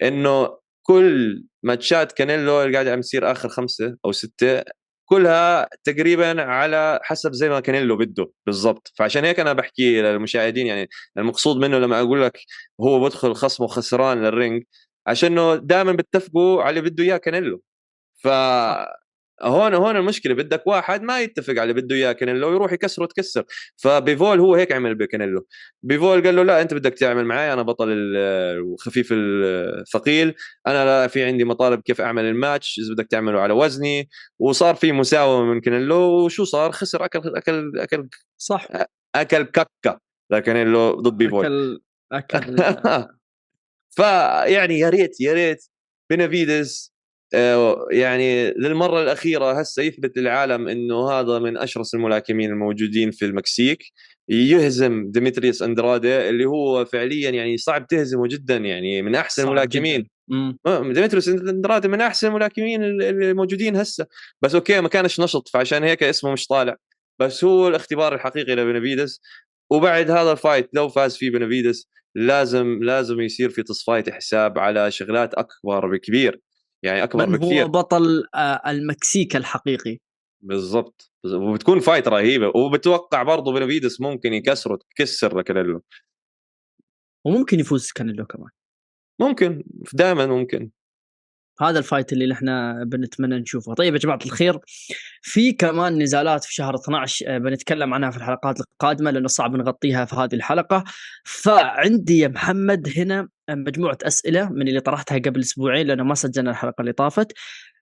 [0.02, 4.64] إنه كل ماتشات كانيلو اللي قاعد عم يصير آخر خمسة أو ستة
[5.06, 8.94] كلها تقريبا على حسب زي ما كانيلو بده بالضبط.
[8.98, 12.40] فعشان هيك أنا بحكي للمشاهدين يعني المقصود منه لما أقول لك
[12.82, 14.64] هو بدخل خصمه خسران لل ring
[15.08, 17.62] عشان دائما بيتفقوا على اللي بده إياه كانيلو.
[18.24, 18.28] ف
[19.44, 23.44] هون هون المشكلة بدك واحد ما يتفق على بده إياه كانيلو يروح يكسره تكسر.
[23.78, 25.46] فبيفول هو هيك عمل بكانيلو
[25.84, 30.34] بيفول قال له لا أنت بدك تعمل معي أنا بطل الخفيف الثقيل
[30.68, 34.10] أنا لا في عندي مطالب كيف أعمل الماتش إذا بدك تعمله على وزني.
[34.40, 38.68] وصار في مساومة من كانيلو وشو صار؟ خسر اكل اكل اكل صح.
[39.16, 40.00] أكل كتلة
[40.32, 41.46] كانيلو ضد بيفول.
[41.46, 41.82] اكل
[42.12, 42.56] اكل
[43.96, 45.66] فيعني يا ريت يا ريت.
[46.10, 46.91] بينافيدس
[47.92, 53.84] يعني للمرة الأخيرة هسه يثبت للعالم إنه هذا من أشرس الملاكمين الموجودين في المكسيك.
[54.30, 60.08] يهزم ديمتريوس اندرادا اللي هو فعليا يعني صعب تهزمه جدا يعني من أحسن الملاكمين.
[60.68, 64.08] ديمتريوس اندرادا من أحسن الملاكمين الموجودين هسه.
[64.42, 66.76] بس okay ما كانش نشط فعشان هيك اسمه مش طالع.
[67.20, 69.22] بس هو الاختبار الحقيقي لبنفيدس.
[69.72, 74.92] وبعد هذا ال fight لو فاز فيه بنفيدس لازم لازم يصير في تصفية حساب على
[74.92, 76.40] شغلات أكبر بكبير.
[76.84, 80.00] يعني أكبر من بكثير هو بطل آه، المكسيك الحقيقي؟
[80.42, 81.12] بالضبط.
[81.26, 82.48] وبتكون fight رهيبة.
[82.56, 85.84] وبتوقع برضه بنفيدس ممكن يكسره تكسر كانيلو.
[87.26, 88.50] وممكن يفوز كانيلو كمان.
[89.20, 89.64] ممكن.
[89.94, 90.70] دائما ممكن.
[91.62, 93.74] هذا الفايت اللي إحنا بنتمنى نشوفه.
[93.74, 94.60] طيب يا جماعة الخير
[95.22, 100.06] في كمان نزالات في شهر 12 آه، بنتكلم عنها في الحلقات القادمة لأنه صعب نغطيها
[100.06, 100.84] في هذه الحلقة.
[101.24, 106.82] فعندي يا محمد هنا مجموعة أسئلة من اللي طرحتها قبل أسبوعين لأنه ما سجلنا الحلقة
[106.82, 107.34] اللي طافت.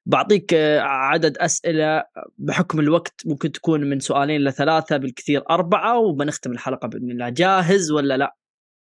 [0.05, 2.03] بعطيك آه، عدد أسئلة
[2.37, 7.29] بحكم الوقت ممكن تكون من سؤالين لثلاثه بالكثير أربعة وبنختم الحلقة بإذن الله.
[7.29, 8.35] جاهز ولا لا؟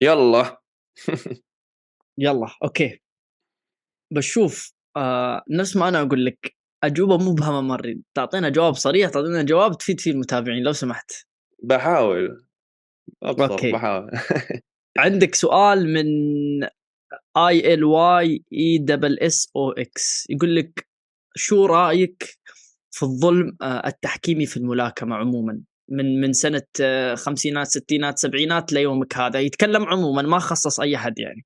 [0.02, 0.62] يلا.
[2.18, 3.02] يلا okay.
[4.14, 9.78] بشوف آه نفس ما أنا أقول لك أجوبة مبهمه مره تعطينا جواب صريح تعطينا جواب
[9.78, 11.12] تفيد فيه المتابعين لو سمحت.
[11.64, 12.46] بحاول.
[13.24, 13.72] okay.
[13.72, 14.12] بحاول.
[14.98, 16.08] عندك سؤال من
[17.38, 20.88] E L Y E double S O X يقول لك
[21.36, 22.38] شو رأيك
[22.92, 29.18] في الظلم آه، التحكيمي في الملاكمة عموما؟ من من سنة آه، خمسينات ستينات سبعينات ليومك
[29.18, 29.40] هذا.
[29.40, 31.46] يتكلم عموما ما خصص أي حد يعني.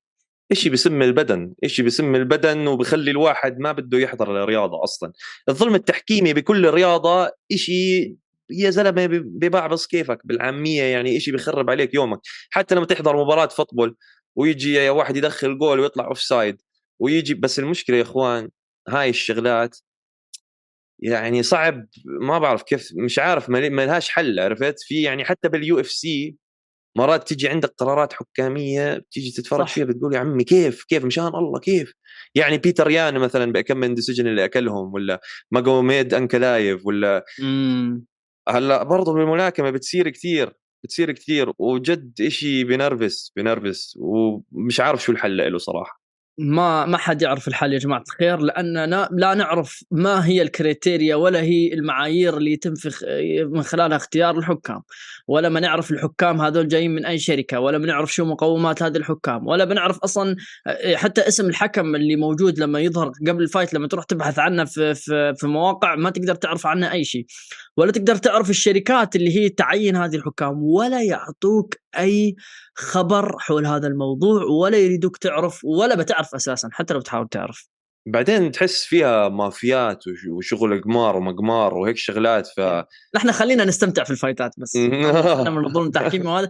[0.52, 5.12] إشي بسم البدن؟ إشي بسم البدن؟ وبخلي الواحد ما بده يحضر الرياضة أصلا.
[5.50, 8.16] الظلم التحكيمي بكل رياضة إشي
[8.52, 12.20] يا زلمة ببعبص كيفك بالعامية يعني إشي بخرب عليك يومك
[12.50, 13.98] حتى لما تحضر مباراة football
[14.36, 16.62] ويجي واحد يدخل جول ويطلع offside
[17.00, 18.50] ويجي بس المشكلة يا إخوان
[18.90, 19.78] هاي الشغلات
[21.00, 25.80] يعني صعب ما بعرف كيف مش عارف ما لهاش حل عرفت في يعني حتى بال
[25.80, 26.38] UFC
[26.98, 29.74] مرات تيجي عندك قرارات حكامية بتيجي تتفرج صح.
[29.74, 31.94] فيها بتقول يا عمي كيف كيف مشان الله كيف
[32.36, 35.22] يعني بيتر يان مثلا بكم من decision اللي أكلهم ولا
[35.52, 38.06] ماجوميد أنكالايف ولا مم.
[38.50, 45.52] هلأ برضه بالملاكمة بتصير كثير بتصير كثير وجد إشي بنرفز بنرفز ومش عارف شو الحل
[45.52, 45.99] له صراحة.
[46.40, 51.16] ما ما حد يعرف الحل يا جماعة الخير لأننا لا نعرف ما هي ال criteria
[51.16, 52.74] ولا هي المعايير اللي يتم
[53.52, 54.82] من خلالها اختيار الحكام.
[55.28, 59.48] ولا ما نعرف الحكام هذول جايين من أي شركة ولا بنعرف شو مقومات هذه الحكام
[59.48, 60.36] ولا بنعرف أصلا
[60.96, 64.96] حتى اسم الحكم اللي موجود لما يظهر قبل ال fight لما تروح تبحث عنه في
[64.96, 67.26] في, في مواقع ما تقدر تعرف عنه أي شيء.
[67.78, 72.36] ولا تقدر تعرف الشركات اللي هي تعين هذه الحكام ولا يعطوك أي
[72.76, 77.70] خبر حول هذا الموضوع ولا يريدوك تعرف ولا بتعرف أساسا حتى لو تحاول تعرف.
[78.08, 82.62] بعدين تحس فيها مافيات وشغل قمار ومقمار وهيك شغلات ف
[83.16, 84.76] نحن خلينا نستمتع في الفايتات بس.
[85.56, 86.50] من الظلم التحكيمي وهذا.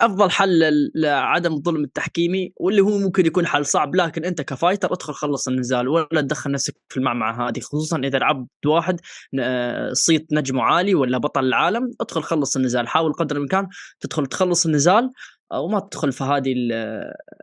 [0.00, 5.12] أفضل حل لعدم الظلم التحكيمي واللي هو ممكن يكون حل صعب لكن أنت كفايتر ادخل
[5.12, 9.00] خلص النزال ولا تدخل نفسك في المعمعه هذه خصوصا إذا لعبت واحد
[9.92, 13.68] صيت نجمه عالي ولا بطل العالم ادخل خلص النزال حاول قدر الإمكان
[14.00, 15.10] تدخل تخلص النزال
[15.54, 16.54] وما تدخل في هذه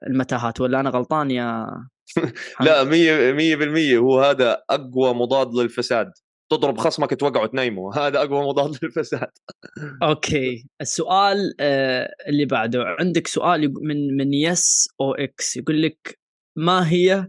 [0.08, 1.68] المتاهات ولا أنا غلطان يا
[2.66, 2.84] لا
[3.96, 6.12] 100% هو هذا أقوى مضاد للفساد.
[6.50, 9.30] تضرب خصمك توقعه تنيمه هذا أقوى مضاد للفساد.
[10.04, 10.68] okay.
[10.82, 12.84] السؤال آه اللي بعده.
[13.00, 16.20] عندك سؤال من من S O X يقول لك
[16.56, 17.28] ما هي؟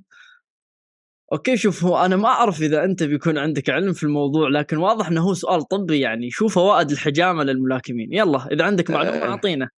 [1.32, 5.08] okay شوف هو أنا ما أعرف إذا أنت بيكون عندك علم في الموضوع لكن واضح
[5.08, 6.30] إنه هو سؤال طبي يعني.
[6.30, 8.12] شو فوائد الحجامة للملاكمين.
[8.12, 9.24] يلا إذا عندك معلومة آه.
[9.30, 9.68] أعطينا.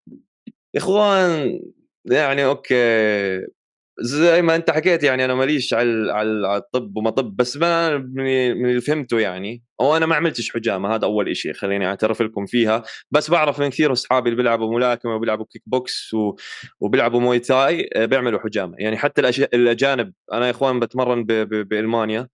[0.76, 1.60] إخوان
[2.04, 3.46] يعني okay.
[4.00, 8.26] زي ما انت حكيت يعني أنا ماليش على على الطب وما طب بس ما من
[8.68, 12.82] اللي فهمته يعني أو أنا ما عملتش حجامة هذا أول شيء خليني أعترف لكم فيها.
[13.10, 16.34] بس بعرف من كثير أصحابي اللي بيلعبوا ملاكمة وبيلعبوا kick box و...
[16.80, 18.74] وبيلعبوا Muay Thai آه، بيعملوا حجامة.
[18.78, 19.40] يعني حتى الأش...
[19.40, 21.32] الأجانب أنا يا إخوان بتمرن ب...
[21.32, 21.68] ب...
[21.68, 22.28] بألمانيا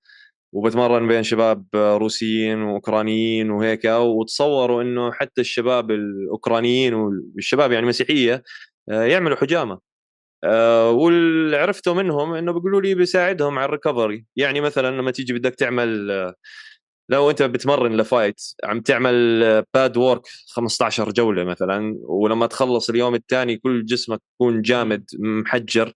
[0.53, 8.43] وبتمرن بين شباب روسيين وأوكرانيين وهيك وتصوروا إنه حتى الشباب الأوكرانيين والشباب يعني مسيحية
[8.91, 9.88] آه، يعملوا حجامة.
[10.45, 15.33] آه واللي عرفته منهم إنه بيقولوا لي بيساعدهم على ال recovery يعني مثلا لما تيجي
[15.33, 16.35] بدك تعمل آه،
[17.11, 23.15] لو أنت بتمرن ل fight عم تعمل pad work 15 جولة مثلا ولما تخلص اليوم
[23.15, 25.93] الثاني كل جسمك يكون جامد محجر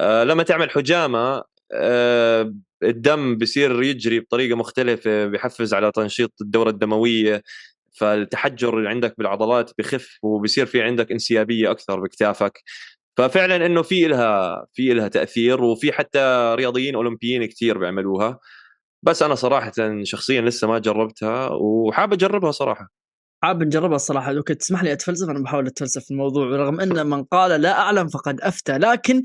[0.00, 1.42] آه لما تعمل حجامة
[2.82, 7.42] الدم بصير يجري بطريقة مختلفة بحفز على تنشيط الدورة الدموية
[7.92, 12.62] فالتحجر عندك بالعضلات بخف وبصير في عندك انسيابية أكثر بكتافك
[13.16, 18.38] ففعلا إنه في لها في لها تأثير وفي حتى رياضيين أولمبيين كثير بيعملوها.
[19.02, 22.88] بس أنا صراحة شخصيا لسه ما جربتها وحاب أجربها صراحة.
[23.44, 27.06] حاب نجربها الصراحه لو كنت تسمح لي أتفلسف أنا بحاول أتفلسف في الموضوع رغم إن
[27.06, 29.22] من قال لا أعلم فقد أفتى لكن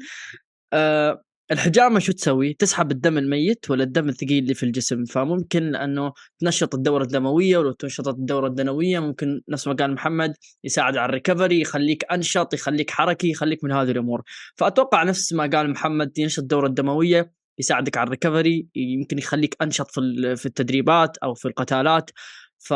[0.73, 5.05] آه الحجامة شو تسوي؟ تسحب الدم الميت ولا الدم الثقيل اللي في الجسم.
[5.05, 10.33] فممكن أنه تنشط الدورة الدموية ولو تنشطت الدورة الدمويه ممكن نفس ما قال محمد
[10.63, 14.23] يساعد على ال recovery يخليك أنشط يخليك حركي يخليك من هذه الأمور.
[14.55, 19.91] فأتوقع نفس ما قال محمد ينشط الدورة الدموية يساعدك على ال recovery يمكن يخليك أنشط
[19.91, 22.11] في في التدريبات أو في القتالات.
[22.59, 22.73] ف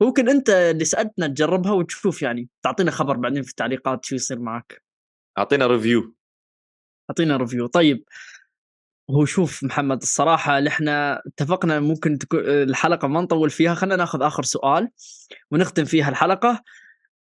[0.00, 2.48] ممكن أنت اللي سألتنا تجربها وتشوف يعني.
[2.62, 4.82] تعطينا خبر بعدين في التعليقات شو يصير معك.
[5.38, 6.17] أعطينا ريفيو
[7.10, 8.04] أعطينا review طيب
[9.10, 14.42] هو شوف محمد الصراحة إحنا اتفقنا ممكن تكون الحلقة ما نطول فيها خلينا ناخذ آخر
[14.42, 14.88] سؤال
[15.50, 16.62] ونختم فيها الحلقة.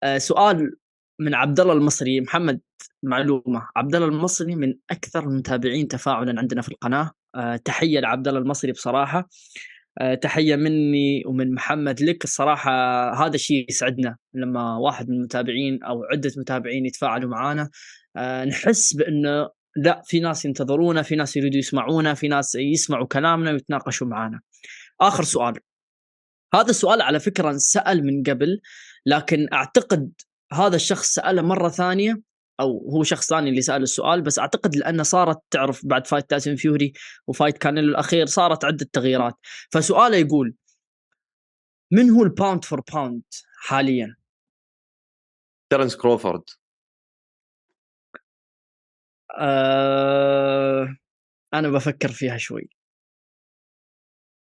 [0.04, 0.76] آه سؤال
[1.20, 2.22] من عبد الله المصري.
[2.22, 2.62] محمد
[3.04, 3.68] معلومة.
[3.76, 7.12] عبد الله المصري من أكثر المتابعين تفاعلا عندنا في القناة.
[7.36, 9.30] آه تحية لعبد الله المصري بصراحة.
[10.00, 12.24] آه تحية مني ومن محمد لك.
[12.24, 12.72] الصراحة
[13.26, 17.70] هذا الشيء يسعدنا لما واحد من المتابعين أو عدة متابعين يتفاعلوا معنا
[18.48, 24.08] نحس بأنه لا في ناس ينتظرونا في ناس يريدوا يسمعونا في ناس يسمعوا كلامنا ويتناقشوا
[24.08, 24.42] معنا.
[25.02, 25.54] آخر سؤال.
[26.54, 28.62] هذا السؤال على فكرة انسال من قبل
[29.06, 30.12] لكن أعتقد
[30.54, 32.22] هذا الشخص سأله مرة ثانية
[32.60, 36.56] أو هو شخص ثاني اللي سأل السؤال بس أعتقد لأنه صارت تعرف بعد fight تايسون
[36.56, 36.94] فيوري
[37.28, 39.34] و fight كانيلو الأخير صارت عدة تغييرات.
[39.72, 40.54] فسؤاله يقول
[41.92, 43.24] من هو ال pound for pound
[43.58, 44.16] حاليا؟
[45.70, 46.44] ترنس كروفورد
[49.38, 50.96] آه
[51.54, 52.70] أنا بفكر فيها شوي.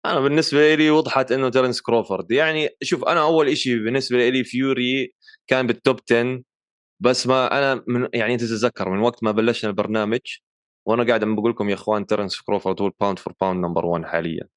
[0.05, 2.31] أنا بالنسبة لي وضحت إنه ترنس كروفورد.
[2.31, 5.13] يعني شوف أنا أول شيء بالنسبة لي فيوري
[5.47, 6.41] كان بال top 10
[6.99, 10.19] بس ما أنا من يعني انت تتذكر من وقت ما بلشنا البرنامج
[10.85, 13.85] وأنا قاعد عم بقول لكم يا إخوان ترنس كروفورد هو ال pound for pound number
[13.85, 14.47] 1 حاليا.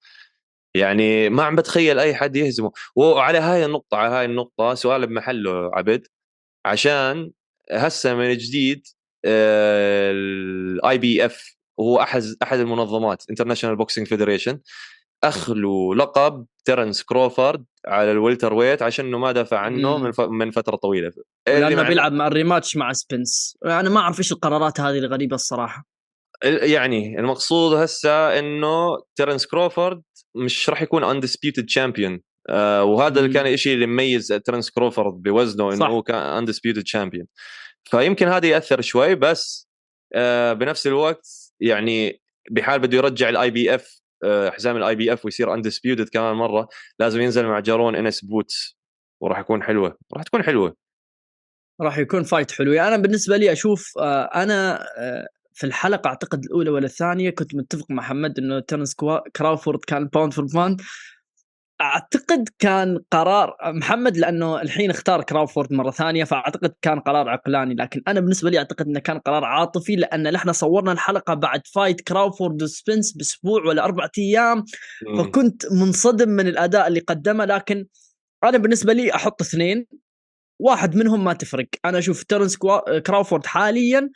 [0.75, 2.73] يعني ما عم بتخيل أي حد يهزمه.
[2.97, 6.07] وعلى هاي النقطة على هاي النقطة سؤال بمحله عبد
[6.67, 7.31] عشان
[7.73, 8.87] هسه من جديد
[9.25, 14.61] ال IBF وهو أحد أحد المنظمات International Boxing Federation
[15.25, 20.21] اخلوا لقب تيرنس كروفورد على ال welterweight عشان إنه ما دافع عنه من, ف...
[20.21, 21.13] من فترة طويلة.
[21.47, 23.59] لأنه بيلعب مع ال rematch مع سبنس.
[23.65, 25.87] أنا ما أعرف إيش القرارات هذه الغريبة الصراحة.
[26.45, 30.03] يعني المقصود هسه إنه تيرنس كروفورد
[30.35, 31.67] مش راح يكون undisputed
[32.49, 37.27] آه وهذا اللي كان الشيء اللي مميز تيرنس كروفورد بوزنه إنه هو كان undisputed champion
[37.91, 39.69] فيمكن هذا يأثر شوي بس
[40.15, 41.27] آه بنفس الوقت
[41.61, 42.21] يعني
[42.51, 46.69] بحال بده يرجع ال IBF حزام ال IBF ويصير undisputed كمان مرة
[46.99, 48.79] لازم ينزل مع جارون انس بوتس
[49.21, 50.77] وراح يكون حلوة راح تكون حلوة.
[51.81, 52.73] راح يكون fight حلو.
[52.73, 57.55] يعني أنا بالنسبة لي أشوف آه أنا آه في الحلقة أعتقد الأولى ولا الثانية كنت
[57.55, 58.95] متفق مع محمد إنه تيرنس
[59.37, 60.81] كراوفورد كان pound for pound
[61.81, 67.75] أعتقد كان قرار محمد لأنه الحين اختار كراوفورد مرة ثانية فأعتقد كان قرار عقلاني.
[67.75, 72.01] لكن أنا بالنسبة لي أعتقد إنه كان قرار عاطفي لأن إحنا صورنا الحلقة بعد fight
[72.01, 74.65] كراوفورد وسبنس بأسبوع ولا أربعة أيام.
[75.19, 77.45] فكنت منصدم من الأداء اللي قدمه.
[77.45, 77.87] لكن
[78.45, 79.87] أنا بالنسبة لي أحط اثنين.
[80.59, 81.69] واحد منهم ما تفرق.
[81.85, 82.57] أنا أشوف تيرنس
[83.07, 84.11] كراوفورد حاليا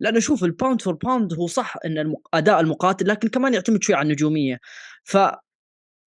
[0.00, 3.94] لأنه شوف ال pound for pound هو صح إن أداء المقاتل لكن كمان يعتمد شوي
[3.94, 4.58] على النجومية.
[5.04, 5.18] ف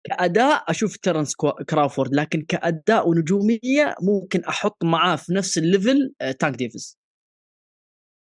[0.05, 1.36] كاداء أشوف تيرنس
[1.70, 6.99] كراوفورد لكن كاداء ونجومية ممكن أحط معاه في نفس ال level تانك ديفيس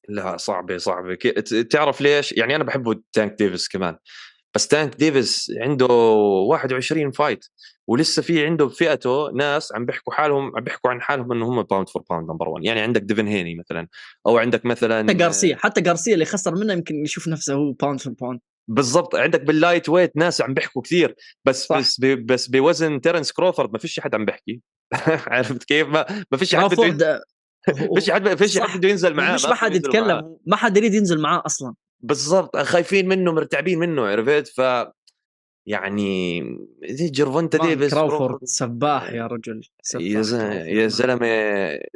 [0.09, 1.19] لا صعبة صعبة.
[1.71, 3.97] تعرف ليش؟ يعني أنا بحبه تانك ديفيس كمان.
[4.55, 7.45] بس تانك ديفيس عنده 21 fight
[7.87, 11.89] ولسه في عنده بفئته ناس عم بيحكوا حالهم عم بيحكوا عن حالهم إنه هم pound
[11.89, 13.89] for pound number 1 يعني عندك ديفن هيني مثلا
[14.27, 18.01] أو عندك مثلا حتى جارسيا حتى جارسيا اللي خسر منه يمكن يشوف نفسه هو pound
[18.01, 19.15] for pound بالضبط.
[19.15, 21.15] عندك بال lightweight ناس عم بيحكوا كثير
[21.45, 21.79] بس صح.
[21.79, 24.61] بس بس بوزن تيرنس كروفورد ما فيش حد عم بيحكي.
[25.33, 27.25] عرفت كيف؟ ما, ما فيش حد بده
[27.95, 31.21] فيش حد فيش حد بده ينزل معاه مش ما حد يتكلم ما حد يريد ينزل
[31.21, 31.75] معاه أصلا.
[32.01, 32.57] بالضبط.
[32.57, 34.61] خايفين منه مرتعبين منه عرفت؟ ف
[35.69, 36.41] يعني
[36.91, 40.03] جيرفونتا ديفيس كراوفورد سباح يا رجل سفاح
[40.67, 41.29] يا زلمة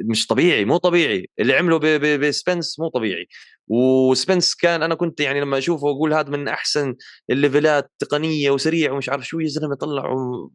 [0.01, 1.29] مش طبيعي مو طبيعي.
[1.39, 1.77] اللي عمله
[2.17, 3.27] بسبنس مو طبيعي.
[3.67, 6.95] وسبنس كان أنا كنت يعني لما أشوفه أقول هذا من أحسن
[7.29, 10.13] الليفلات تقنية وسريع ومش عارف شو يا زلمة طلع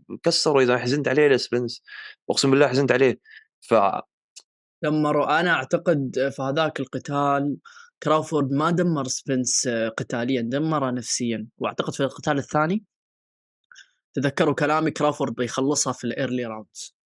[0.08, 1.82] وكسره إذا حزنت عليه لسبنس
[2.30, 3.18] أقسم بالله حزنت عليه.
[3.60, 3.74] ف
[4.82, 5.40] دمروا.
[5.40, 7.56] أنا أعتقد في هذاك القتال
[8.02, 11.46] كراوفورد ما دمر سبنس قتاليا دمره نفسيا.
[11.58, 12.84] وأعتقد في القتال الثاني
[14.20, 16.98] تذكروا كلامي كرافورد بيخلصها في ال early rounds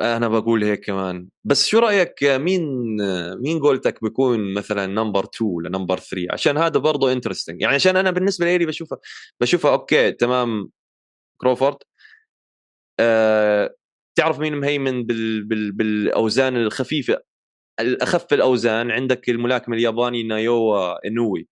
[0.00, 1.28] أنا بقول هيك كمان.
[1.44, 2.62] بس شو رأيك مين
[3.42, 7.96] مين قولتك بيكون مثلا number 2 ولا number 3 عشان هذا برضه interesting يعني عشان
[7.96, 8.98] أنا بالنسبة لي بشوفها
[9.40, 10.70] بشوفها okay تمام
[11.40, 11.76] كروفورد
[13.00, 13.74] آه
[14.14, 15.44] تعرف مين مهيمن بال...
[15.44, 15.72] بال...
[15.72, 17.22] بالأوزان الخفيفة؟
[17.80, 21.48] الأخف الأوزان عندك الملاكم الياباني نايوا إنوي.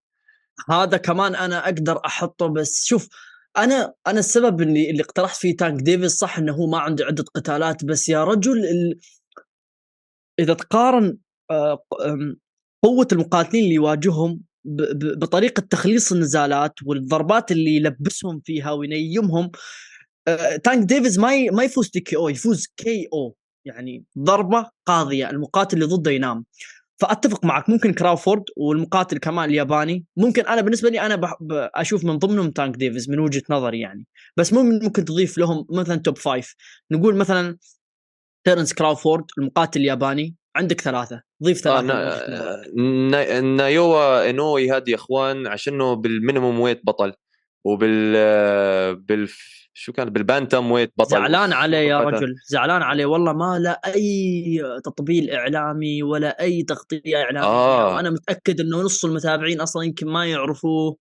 [0.70, 3.08] هذا كمان أنا أقدر أحطه بس شوف
[3.56, 7.24] أنا أنا السبب اللي اللي اقترحت فيه تانك ديفيس صح إنه هو ما عنده عدة
[7.34, 8.98] قتالات بس يا رجل ال...
[10.38, 11.18] إذا تقارن
[11.50, 11.84] آه،
[12.84, 14.40] قوة المقاتلين اللي يواجههم
[15.18, 19.50] بطريقة تخليص النزالات والضربات اللي يلبسهم فيها وينيمهم
[20.28, 26.10] آه، تانك ديفيز ما ما يفوز TKO يفوز KO يعني ضربة قاضية المقاتل اللي ضده
[26.10, 26.44] ينام.
[27.00, 31.20] فأتفق معك ممكن كراوفورد والمقاتل كمان الياباني ممكن أنا بالنسبة لي أنا
[31.74, 34.06] أشوف من ضمنهم تانك ديفيز من وجهة نظري يعني.
[34.36, 36.54] بس ممكن ممكن تضيف لهم مثلا top five.
[36.90, 37.58] نقول مثلا
[38.44, 41.22] تيرنس كراوفورد المقاتل الياباني عندك ثلاثة.
[41.44, 47.12] ضيف ثلاثة آه نايوا إنوي هذه يا إخوان عشانه بال minimumweight بطل.
[47.64, 49.28] وبال بال
[49.74, 51.10] شو كان؟ بال bantamweight بطل.
[51.10, 53.06] زعلان عليه يا رجل زعلان عليه.
[53.06, 57.48] والله ما له أي تطبيل إعلامي ولا أي تغطية إعلامية.
[57.48, 58.00] آه.
[58.00, 60.96] أنا متأكد إنه نص المتابعين أصلا يمكن ما يعرفوه.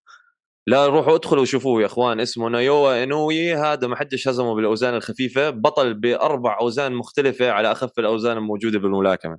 [0.68, 2.20] لا روحوا ادخلوا وشوفوه يا إخوان.
[2.20, 3.56] اسمه نايوا إنوي.
[3.56, 5.50] هذا ما حدش هزمه بالأوزان الخفيفة.
[5.50, 9.38] بطل بأربع أوزان مختلفة على أخف الأوزان الموجودة بالملاكمة.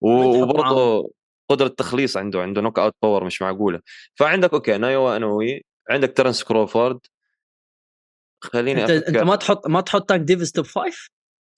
[0.00, 1.10] وبرضه
[1.50, 3.80] قدرة تخليص عنده عنده knockout power مش معقولة.
[4.14, 5.64] فعندك okay نايوا إنوي.
[5.90, 7.00] عندك ترنس كروفورد
[8.40, 11.10] خليني انت, أنت ما تحط ما تحط تانك ديفيس top five؟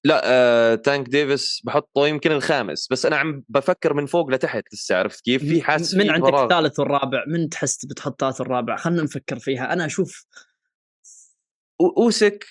[0.04, 4.96] لا آه، تانك ديفيس بحطه يمكن الخامس بس أنا عم بفكر من فوق لتحت لسه
[4.96, 6.42] عرفت كيف؟ في حاسس من عندك فراغ.
[6.42, 9.72] الثالث والرابع؟ من تحس بتحط الثالث والرابع خلينا نفكر فيها.
[9.72, 10.26] أنا أشوف
[11.80, 12.46] أوسك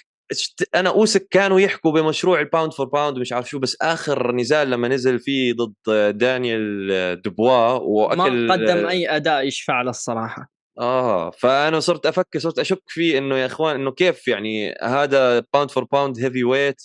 [0.75, 4.69] أنا أوسك كانوا يحكوا بمشروع ال pound for pound ومش عارف شو بس آخر نزال
[4.69, 10.61] لما نزل فيه ضد دانيال دبوا وأكل ما قدم أي أداء يشفع له الصراحة.
[10.82, 15.72] آه فأنا صرت أفكر صرت أشك فيه إنه يا إخوان إنه كيف يعني هذا pound
[15.72, 16.82] for pound heavyweight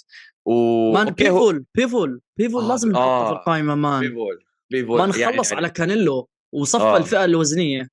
[0.46, 0.52] و
[0.92, 5.50] man بيفول بيفول بيفول آه لازم نحطه آه في القائمه man بيفول بيفول ما نخلص
[5.52, 6.96] يعني على كانيلو وصفى آه.
[6.96, 7.88] الفئة الوزنية.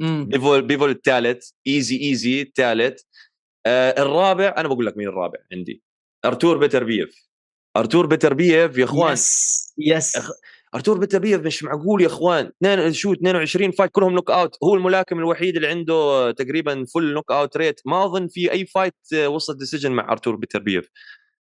[0.00, 0.26] مم.
[0.28, 3.02] بيفول بيفول الثالث easy easy الثالث
[3.66, 5.82] آه الرابع أنا بقول لك مين الرابع عندي؟
[6.24, 7.28] أرتور بيتربيف
[7.76, 9.12] أرتور بيتربيف يا إخوان.
[9.12, 10.18] yes yes
[10.74, 12.50] أرتور بيتابيف مش معقول يا إخوان.
[12.62, 17.80] اثنين شو 22 fight كلهم knockout هو الملاكم الوحيد اللي عنده تقريبا full knockout rate
[17.86, 18.94] ما أظن في أي fight
[19.26, 20.88] وصل decision مع أرتور بيتابيف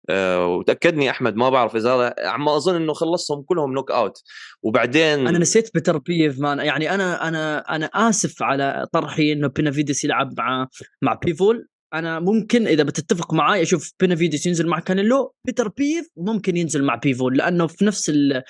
[0.09, 4.23] أه وتأكدني أحمد ما بعرف إذا هذا عم أظن إنه خلصهم كلهم knockout
[4.63, 10.33] وبعدين أنا نسيت بيتربيف man يعني أنا أنا أنا آسف على طرحي إنه بينافيدس يلعب
[10.37, 10.67] مع
[11.01, 11.67] مع بيفول.
[11.99, 17.37] أنا ممكن إذا بتتفق معي أشوف بينافيدس ينزل مع كانيلو بيتربيف ممكن ينزل مع بيفول
[17.37, 18.43] لأنه في نفس ال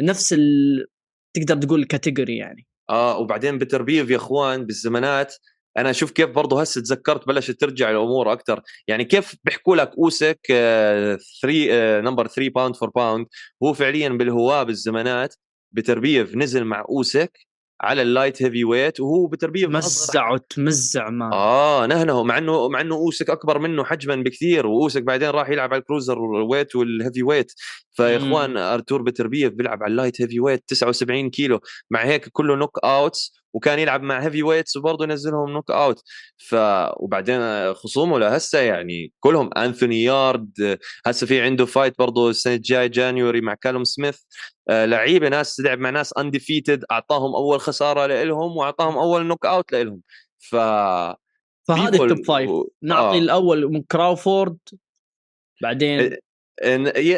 [0.00, 0.86] نفس ال
[1.34, 2.66] تقدر تقول ال category يعني.
[2.90, 5.34] آه وبعدين بيتربيف يا إخوان بالزمانات
[5.76, 10.40] أنا أشوف كيف برضه هسه تذكرت بلشت ترجع الأمور أكثر يعني كيف بيحكوا لك أوسك
[10.46, 11.20] 3
[12.00, 13.26] number 3 pound for pound
[13.62, 15.34] هو فعليا بالهواة بالزمانات
[15.72, 17.38] بتربيف نزل مع أوسك
[17.80, 21.32] على ال light heavyweight وهو بيتربيف مزعه تمزيع ما.
[21.32, 25.72] آه نهنه مع إنه مع إنه أوسك أكبر منه حجما بكثير وأوسك بعدين راح يلعب
[25.72, 27.52] على ال cruiserweight وال heavyweight.
[27.92, 31.60] فيا اخوان أرتور بتربيف بيلعب على ال light heavyweight 79 كيلو
[31.90, 33.39] مع هيك كله knockouts.
[33.52, 36.02] وكان يلعب مع heavyweights وبرضه ينزلهم knockout
[36.36, 36.54] ف
[36.96, 43.40] وبعدين خصومه لهسه يعني كلهم انثوني يارد هسه في عنده fight برضه السنة الجاي January
[43.40, 44.18] مع كالوم سميث
[44.68, 50.00] آه، لعيبة ناس تلعب مع ناس undefeated أعطاهم أول خسارة لهم وأعطاهم أول knockout لهم
[50.38, 50.56] ف
[51.68, 52.50] فهذه ال top five
[52.82, 53.20] نعطي آه.
[53.20, 54.58] الأول من كراوفورد
[55.62, 56.16] بعدين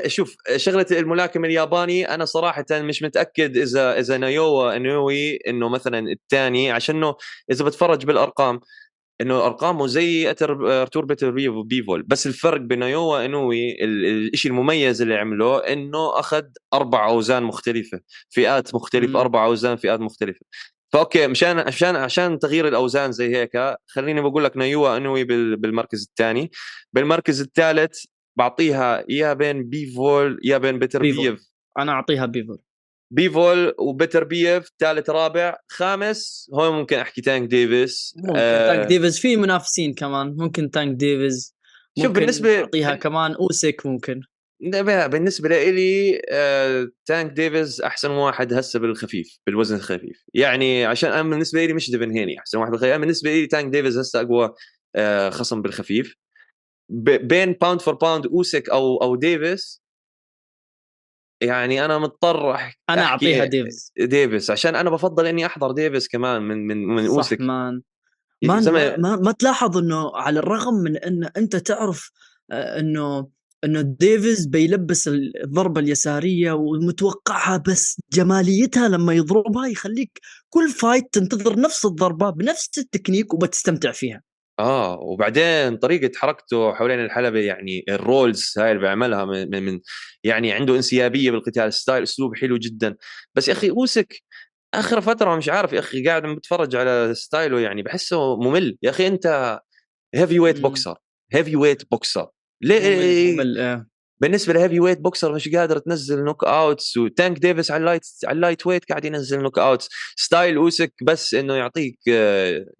[0.07, 6.70] شوف شغلة الملاكم الياباني أنا صراحة مش متأكد اذا إذا نايوا انوي إنه مثلا الثاني
[6.70, 7.14] عشانه
[7.51, 8.61] إذا بتفرج بالأرقام
[9.20, 11.30] إنه أرقامه زي أرتور بيتر
[11.62, 12.02] بيف.
[12.03, 18.74] بس الفرق بين نايوا انوي الشيء المميز اللي عمله إنه أخذ أربع أوزان مختلفة فئات
[18.74, 20.40] مختلفة أربع أوزان فئات مختلفة.
[20.92, 25.24] ف okay مشان عشان عشان تغيير الأوزان زي هيك خليني بقول لك نايوا انوي
[25.57, 26.51] بالمركز الثاني.
[26.93, 28.05] بالمركز الثالث
[28.38, 32.58] بعطيها يا بين بيفول يا بين بيتر بيف أنا أعطيها بيفول.
[33.12, 35.56] بيفول وبيتر بيف ثالث رابع.
[35.68, 38.14] خامس هو ممكن أحكي تانك ديفيس.
[38.16, 38.74] ممكن آه.
[38.74, 39.18] تانك ديفيس.
[39.20, 40.36] في منافسين كمان.
[40.38, 41.54] ممكن تانك ديفيس.
[42.02, 44.20] شوف بالنسبة أعطيها كمان اوسك ممكن.
[45.06, 50.24] بالنسبة لي آه، تانك ديفيز أحسن واحد هسه بالخفيف بالوزن الخفيف.
[50.34, 52.96] يعني عشان أنا بالنسبة لي مش ديفين هيني أحسن واحد بالخفيف.
[52.96, 54.54] بالنسبة لي تانك ديفيز هسه أقوى
[54.96, 56.16] آه، خصم بالخفيف.
[56.88, 59.82] بين pound for pound أوسك أو أو ديفيس.
[61.40, 63.92] يعني أنا مضطر احكي أنا أعطيها ديفيس.
[63.98, 67.40] ديفيس عشان أنا بفضل إني أحضر ديفيس كمان من من من صح أوسك.
[67.40, 67.82] man.
[68.44, 68.60] ما,
[68.96, 72.10] ما, ما تلاحظ إنه على الرغم من إن أنت تعرف
[72.50, 73.28] آه، إنه
[73.64, 75.08] إنه ديفيز بيلبس
[75.44, 80.20] الضربة اليسارية ومتوقعها بس جماليتها لما يضربها يخليك
[80.50, 84.22] كل fight تنتظر نفس الضربة بنفس التكنيك وبتستمتع فيها.
[84.62, 89.80] آه وبعدين طريقة حركته حوالين الحلبة يعني ال rolls هاي اللي بيعملها من, من
[90.24, 92.96] يعني عنده انسيابية بالقتال style اسلوب حلو جدا
[93.34, 94.22] بس يا أخي أوسك
[94.74, 98.78] آخر فترة مش عارف يا أخي قاعد عم بتفرج على style ه يعني بحسه ممل
[98.82, 99.60] يا أخي أنت
[100.14, 100.96] heavyweight boxer
[101.32, 102.28] heavyweight boxer
[102.62, 103.58] ليه ممل.
[103.58, 103.86] آه.
[104.22, 108.66] بالنسبة ل heavyweight boxer مش قادر تنزل knockouts وتانك ديفيس على ال light على ال
[108.66, 109.88] lightweight قاعد ينزل knockouts.
[110.16, 111.98] style أوسك بس إنه يعطيك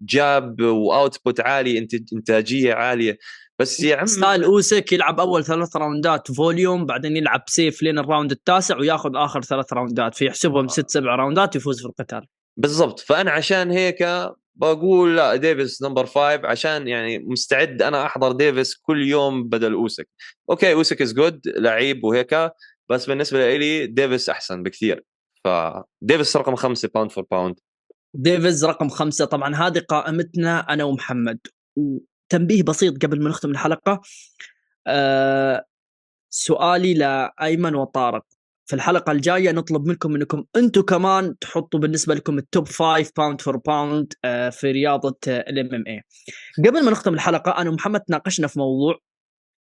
[0.01, 3.17] jab و output عالي إنتاجية عالية.
[3.59, 7.99] بس يا عم style أوسك يلعب أول ثلاث round ات volume بعدين يلعب safe لين
[7.99, 11.85] ال round التاسع وياخذ آخر ثلاث round ات فيحسبهم ست سبع round ات ويفوز في
[11.85, 12.25] القتال.
[12.57, 12.99] بالضبط.
[12.99, 14.03] فأنا عشان هيك
[14.55, 20.09] بقول لا ديفيس number five عشان يعني مستعد أنا أحضر ديفيس كل يوم بدل أوسك.
[20.49, 22.51] okay أوسك is good لعيب وهيك
[22.89, 25.03] بس بالنسبة لي ديفيس أحسن بكثير.
[25.43, 27.59] فديفيس رقم خمسة pound for pound
[28.13, 29.25] ديفيز رقم خمسة.
[29.25, 31.39] طبعا هذه قائمتنا أنا ومحمد.
[31.75, 34.01] وتنبيه بسيط قبل ما نختم الحلقة
[34.87, 35.65] أه
[36.29, 38.25] سؤالي لأيمن وطارق.
[38.65, 43.41] في الحلقة الجاية نطلب منكم إنكم أنتم كمان تحطوا بالنسبة لكم ال top 5 pound
[43.41, 44.13] for pound
[44.51, 46.01] في رياضة ال MMA
[46.57, 48.99] قبل ما نختم الحلقة أنا ومحمد تناقشنا في موضوع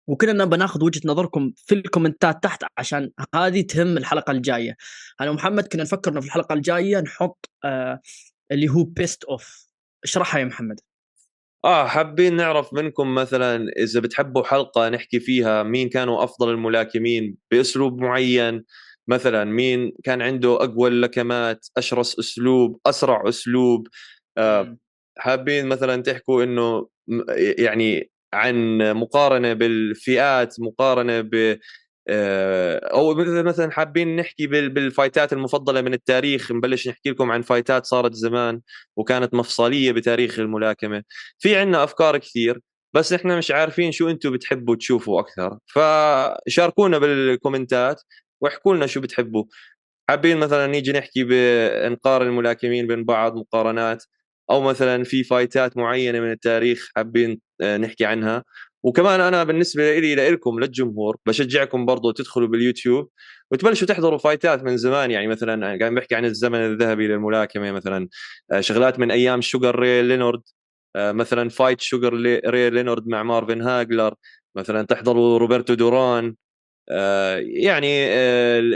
[0.09, 4.77] وكنا بناخذ وجهة نظركم في ال comment ات تحت عشان هذه تهم الحلقة الجاية.
[5.21, 8.01] أنا ومحمد كنا نفكر في الحلقة الجاية نحط آه
[8.53, 9.67] اللي هو best of
[10.05, 10.81] اشرحها يا محمد.
[11.67, 18.01] آه حابين نعرف منكم مثلا إذا بتحبوا حلقة نحكي فيها مين كانوا أفضل الملاكمين بأسلوب
[18.01, 18.65] معين
[19.09, 23.89] مثلا مين كان عنده أقوى اللكمات أشرس أسلوب أسرع أسلوب.
[24.39, 24.77] آه
[25.19, 26.89] حابين مثلا تحكوا إنه
[27.59, 31.59] يعني عن مقارنة بالفئات مقارنة ب
[32.93, 36.53] أو مثلا حابين نحكي بالفايتات المفضلة من التاريخ.
[36.53, 38.61] نبلش نحكي لكم عن فايتات صارت زمان
[38.97, 41.03] وكانت مفصلية بتاريخ الملاكمة.
[41.39, 42.61] في عندنا أفكار كثير
[42.95, 45.59] بس إحنا مش عارفين شو أنتم بتحبوا تشوفوا أكثر.
[45.67, 48.03] فشاركونا بالكومنتات
[48.41, 49.45] واحكوا لنا شو بتحبوا.
[50.09, 54.05] حابين مثلا نيجي نحكي بنقارن الملاكمين بين بعض مقارنات
[54.51, 58.45] أو مثلا في fight ات معينة من التاريخ حابين آه، نحكي عنها.
[58.87, 63.11] وكمان أنا بالنسبة لي لكم للجمهور بشجعكم برضو تدخلوا باليوتيوب
[63.51, 68.09] وتبلشوا تحضروا fight ات من زمان يعني مثلا قاعد بحكي عن الزمن الذهبي للملاكمة مثلا
[68.53, 70.43] آه، شغلات من أيام شوغر ري لينورد
[70.97, 72.15] آه، مثلا fight شوغر
[72.47, 74.15] ري لينورد مع مارفن هاجلر
[74.57, 76.35] مثلا تحضروا روبرتو دوران
[76.91, 78.07] آه، يعني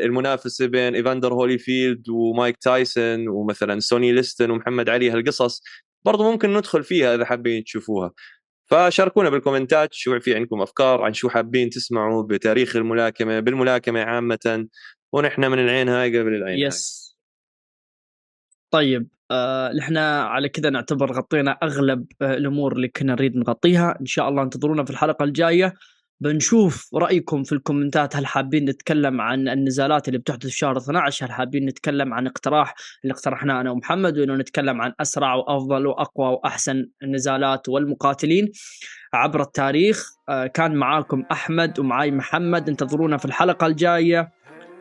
[0.06, 5.62] المنافسة بين ايفاندر هوليفيلد ومايك تايسون ومثلا سوني ليستن ومحمد علي هالقصص
[6.04, 8.12] برضو ممكن ندخل فيها إذا حابين تشوفوها.
[8.70, 14.00] فشاركونا بال comment ات شو في عندكم أفكار عن شو حابين تسمعوا بتاريخ الملاكمة بالملاكمة
[14.00, 14.66] عامة
[15.12, 17.10] ونحن من العين هاي قبل العين yes.
[18.74, 18.80] هاي.
[18.82, 23.98] طيب آه نحن على كذا نعتبر غطينا أغلب آه الأمور اللي كنا نريد نغطيها.
[24.00, 25.74] إن شاء الله انتظرونا في الحلقة الجاية.
[26.20, 28.16] بنشوف رأيكم في ال comment ات.
[28.16, 32.74] هل حابين نتكلم عن النزالات اللي بتحدث في شهر 12 هل حابين نتكلم عن اقتراح
[33.04, 38.52] اللي اقترحناه أنا ومحمد وإنه نتكلم عن أسرع وأفضل وأقوى وأحسن النزالات والمقاتلين
[39.12, 42.68] عبر التاريخ؟ آه، كان معاكم أحمد ومعاي محمد.
[42.68, 44.32] انتظرونا في الحلقة الجاية.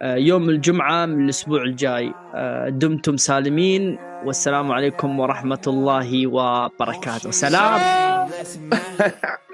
[0.01, 2.13] آه، يوم الجمعة من الأسبوع الجاي.
[2.35, 4.08] آه، دمتم سالمين.
[4.25, 7.31] والسلام عليكم ورحمة الله وبركاته.
[7.31, 8.29] سلام.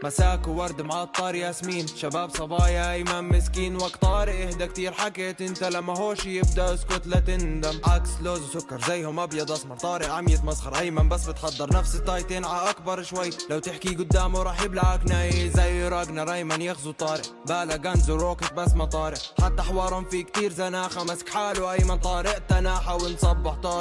[0.03, 1.87] مساك وورد معطر ياسمين.
[1.87, 3.75] شباب صبايا ايمن مسكين.
[3.75, 4.91] وقت طارق إهدى كتير.
[4.91, 7.79] حكيت أنت لما هوش يبدأ اسكت لا تندم.
[7.87, 9.75] عكس لوز وسكر زيهم أبيض أسمر.
[9.75, 13.29] طارق عم يتمسخر ايمن بس بتحضر نفس التايتين ع أكبر شوي.
[13.49, 15.49] لو تحكي قدامه راح يبلعك ناي.
[15.49, 20.51] زي راجنا ريمان يغزو طارق بالا غنز وروكت بس ما طارق حتى حوارهم في كتير
[20.51, 21.03] زناخة.
[21.03, 23.73] مسك حاله ايمن طارق تناحة ونصبح طارق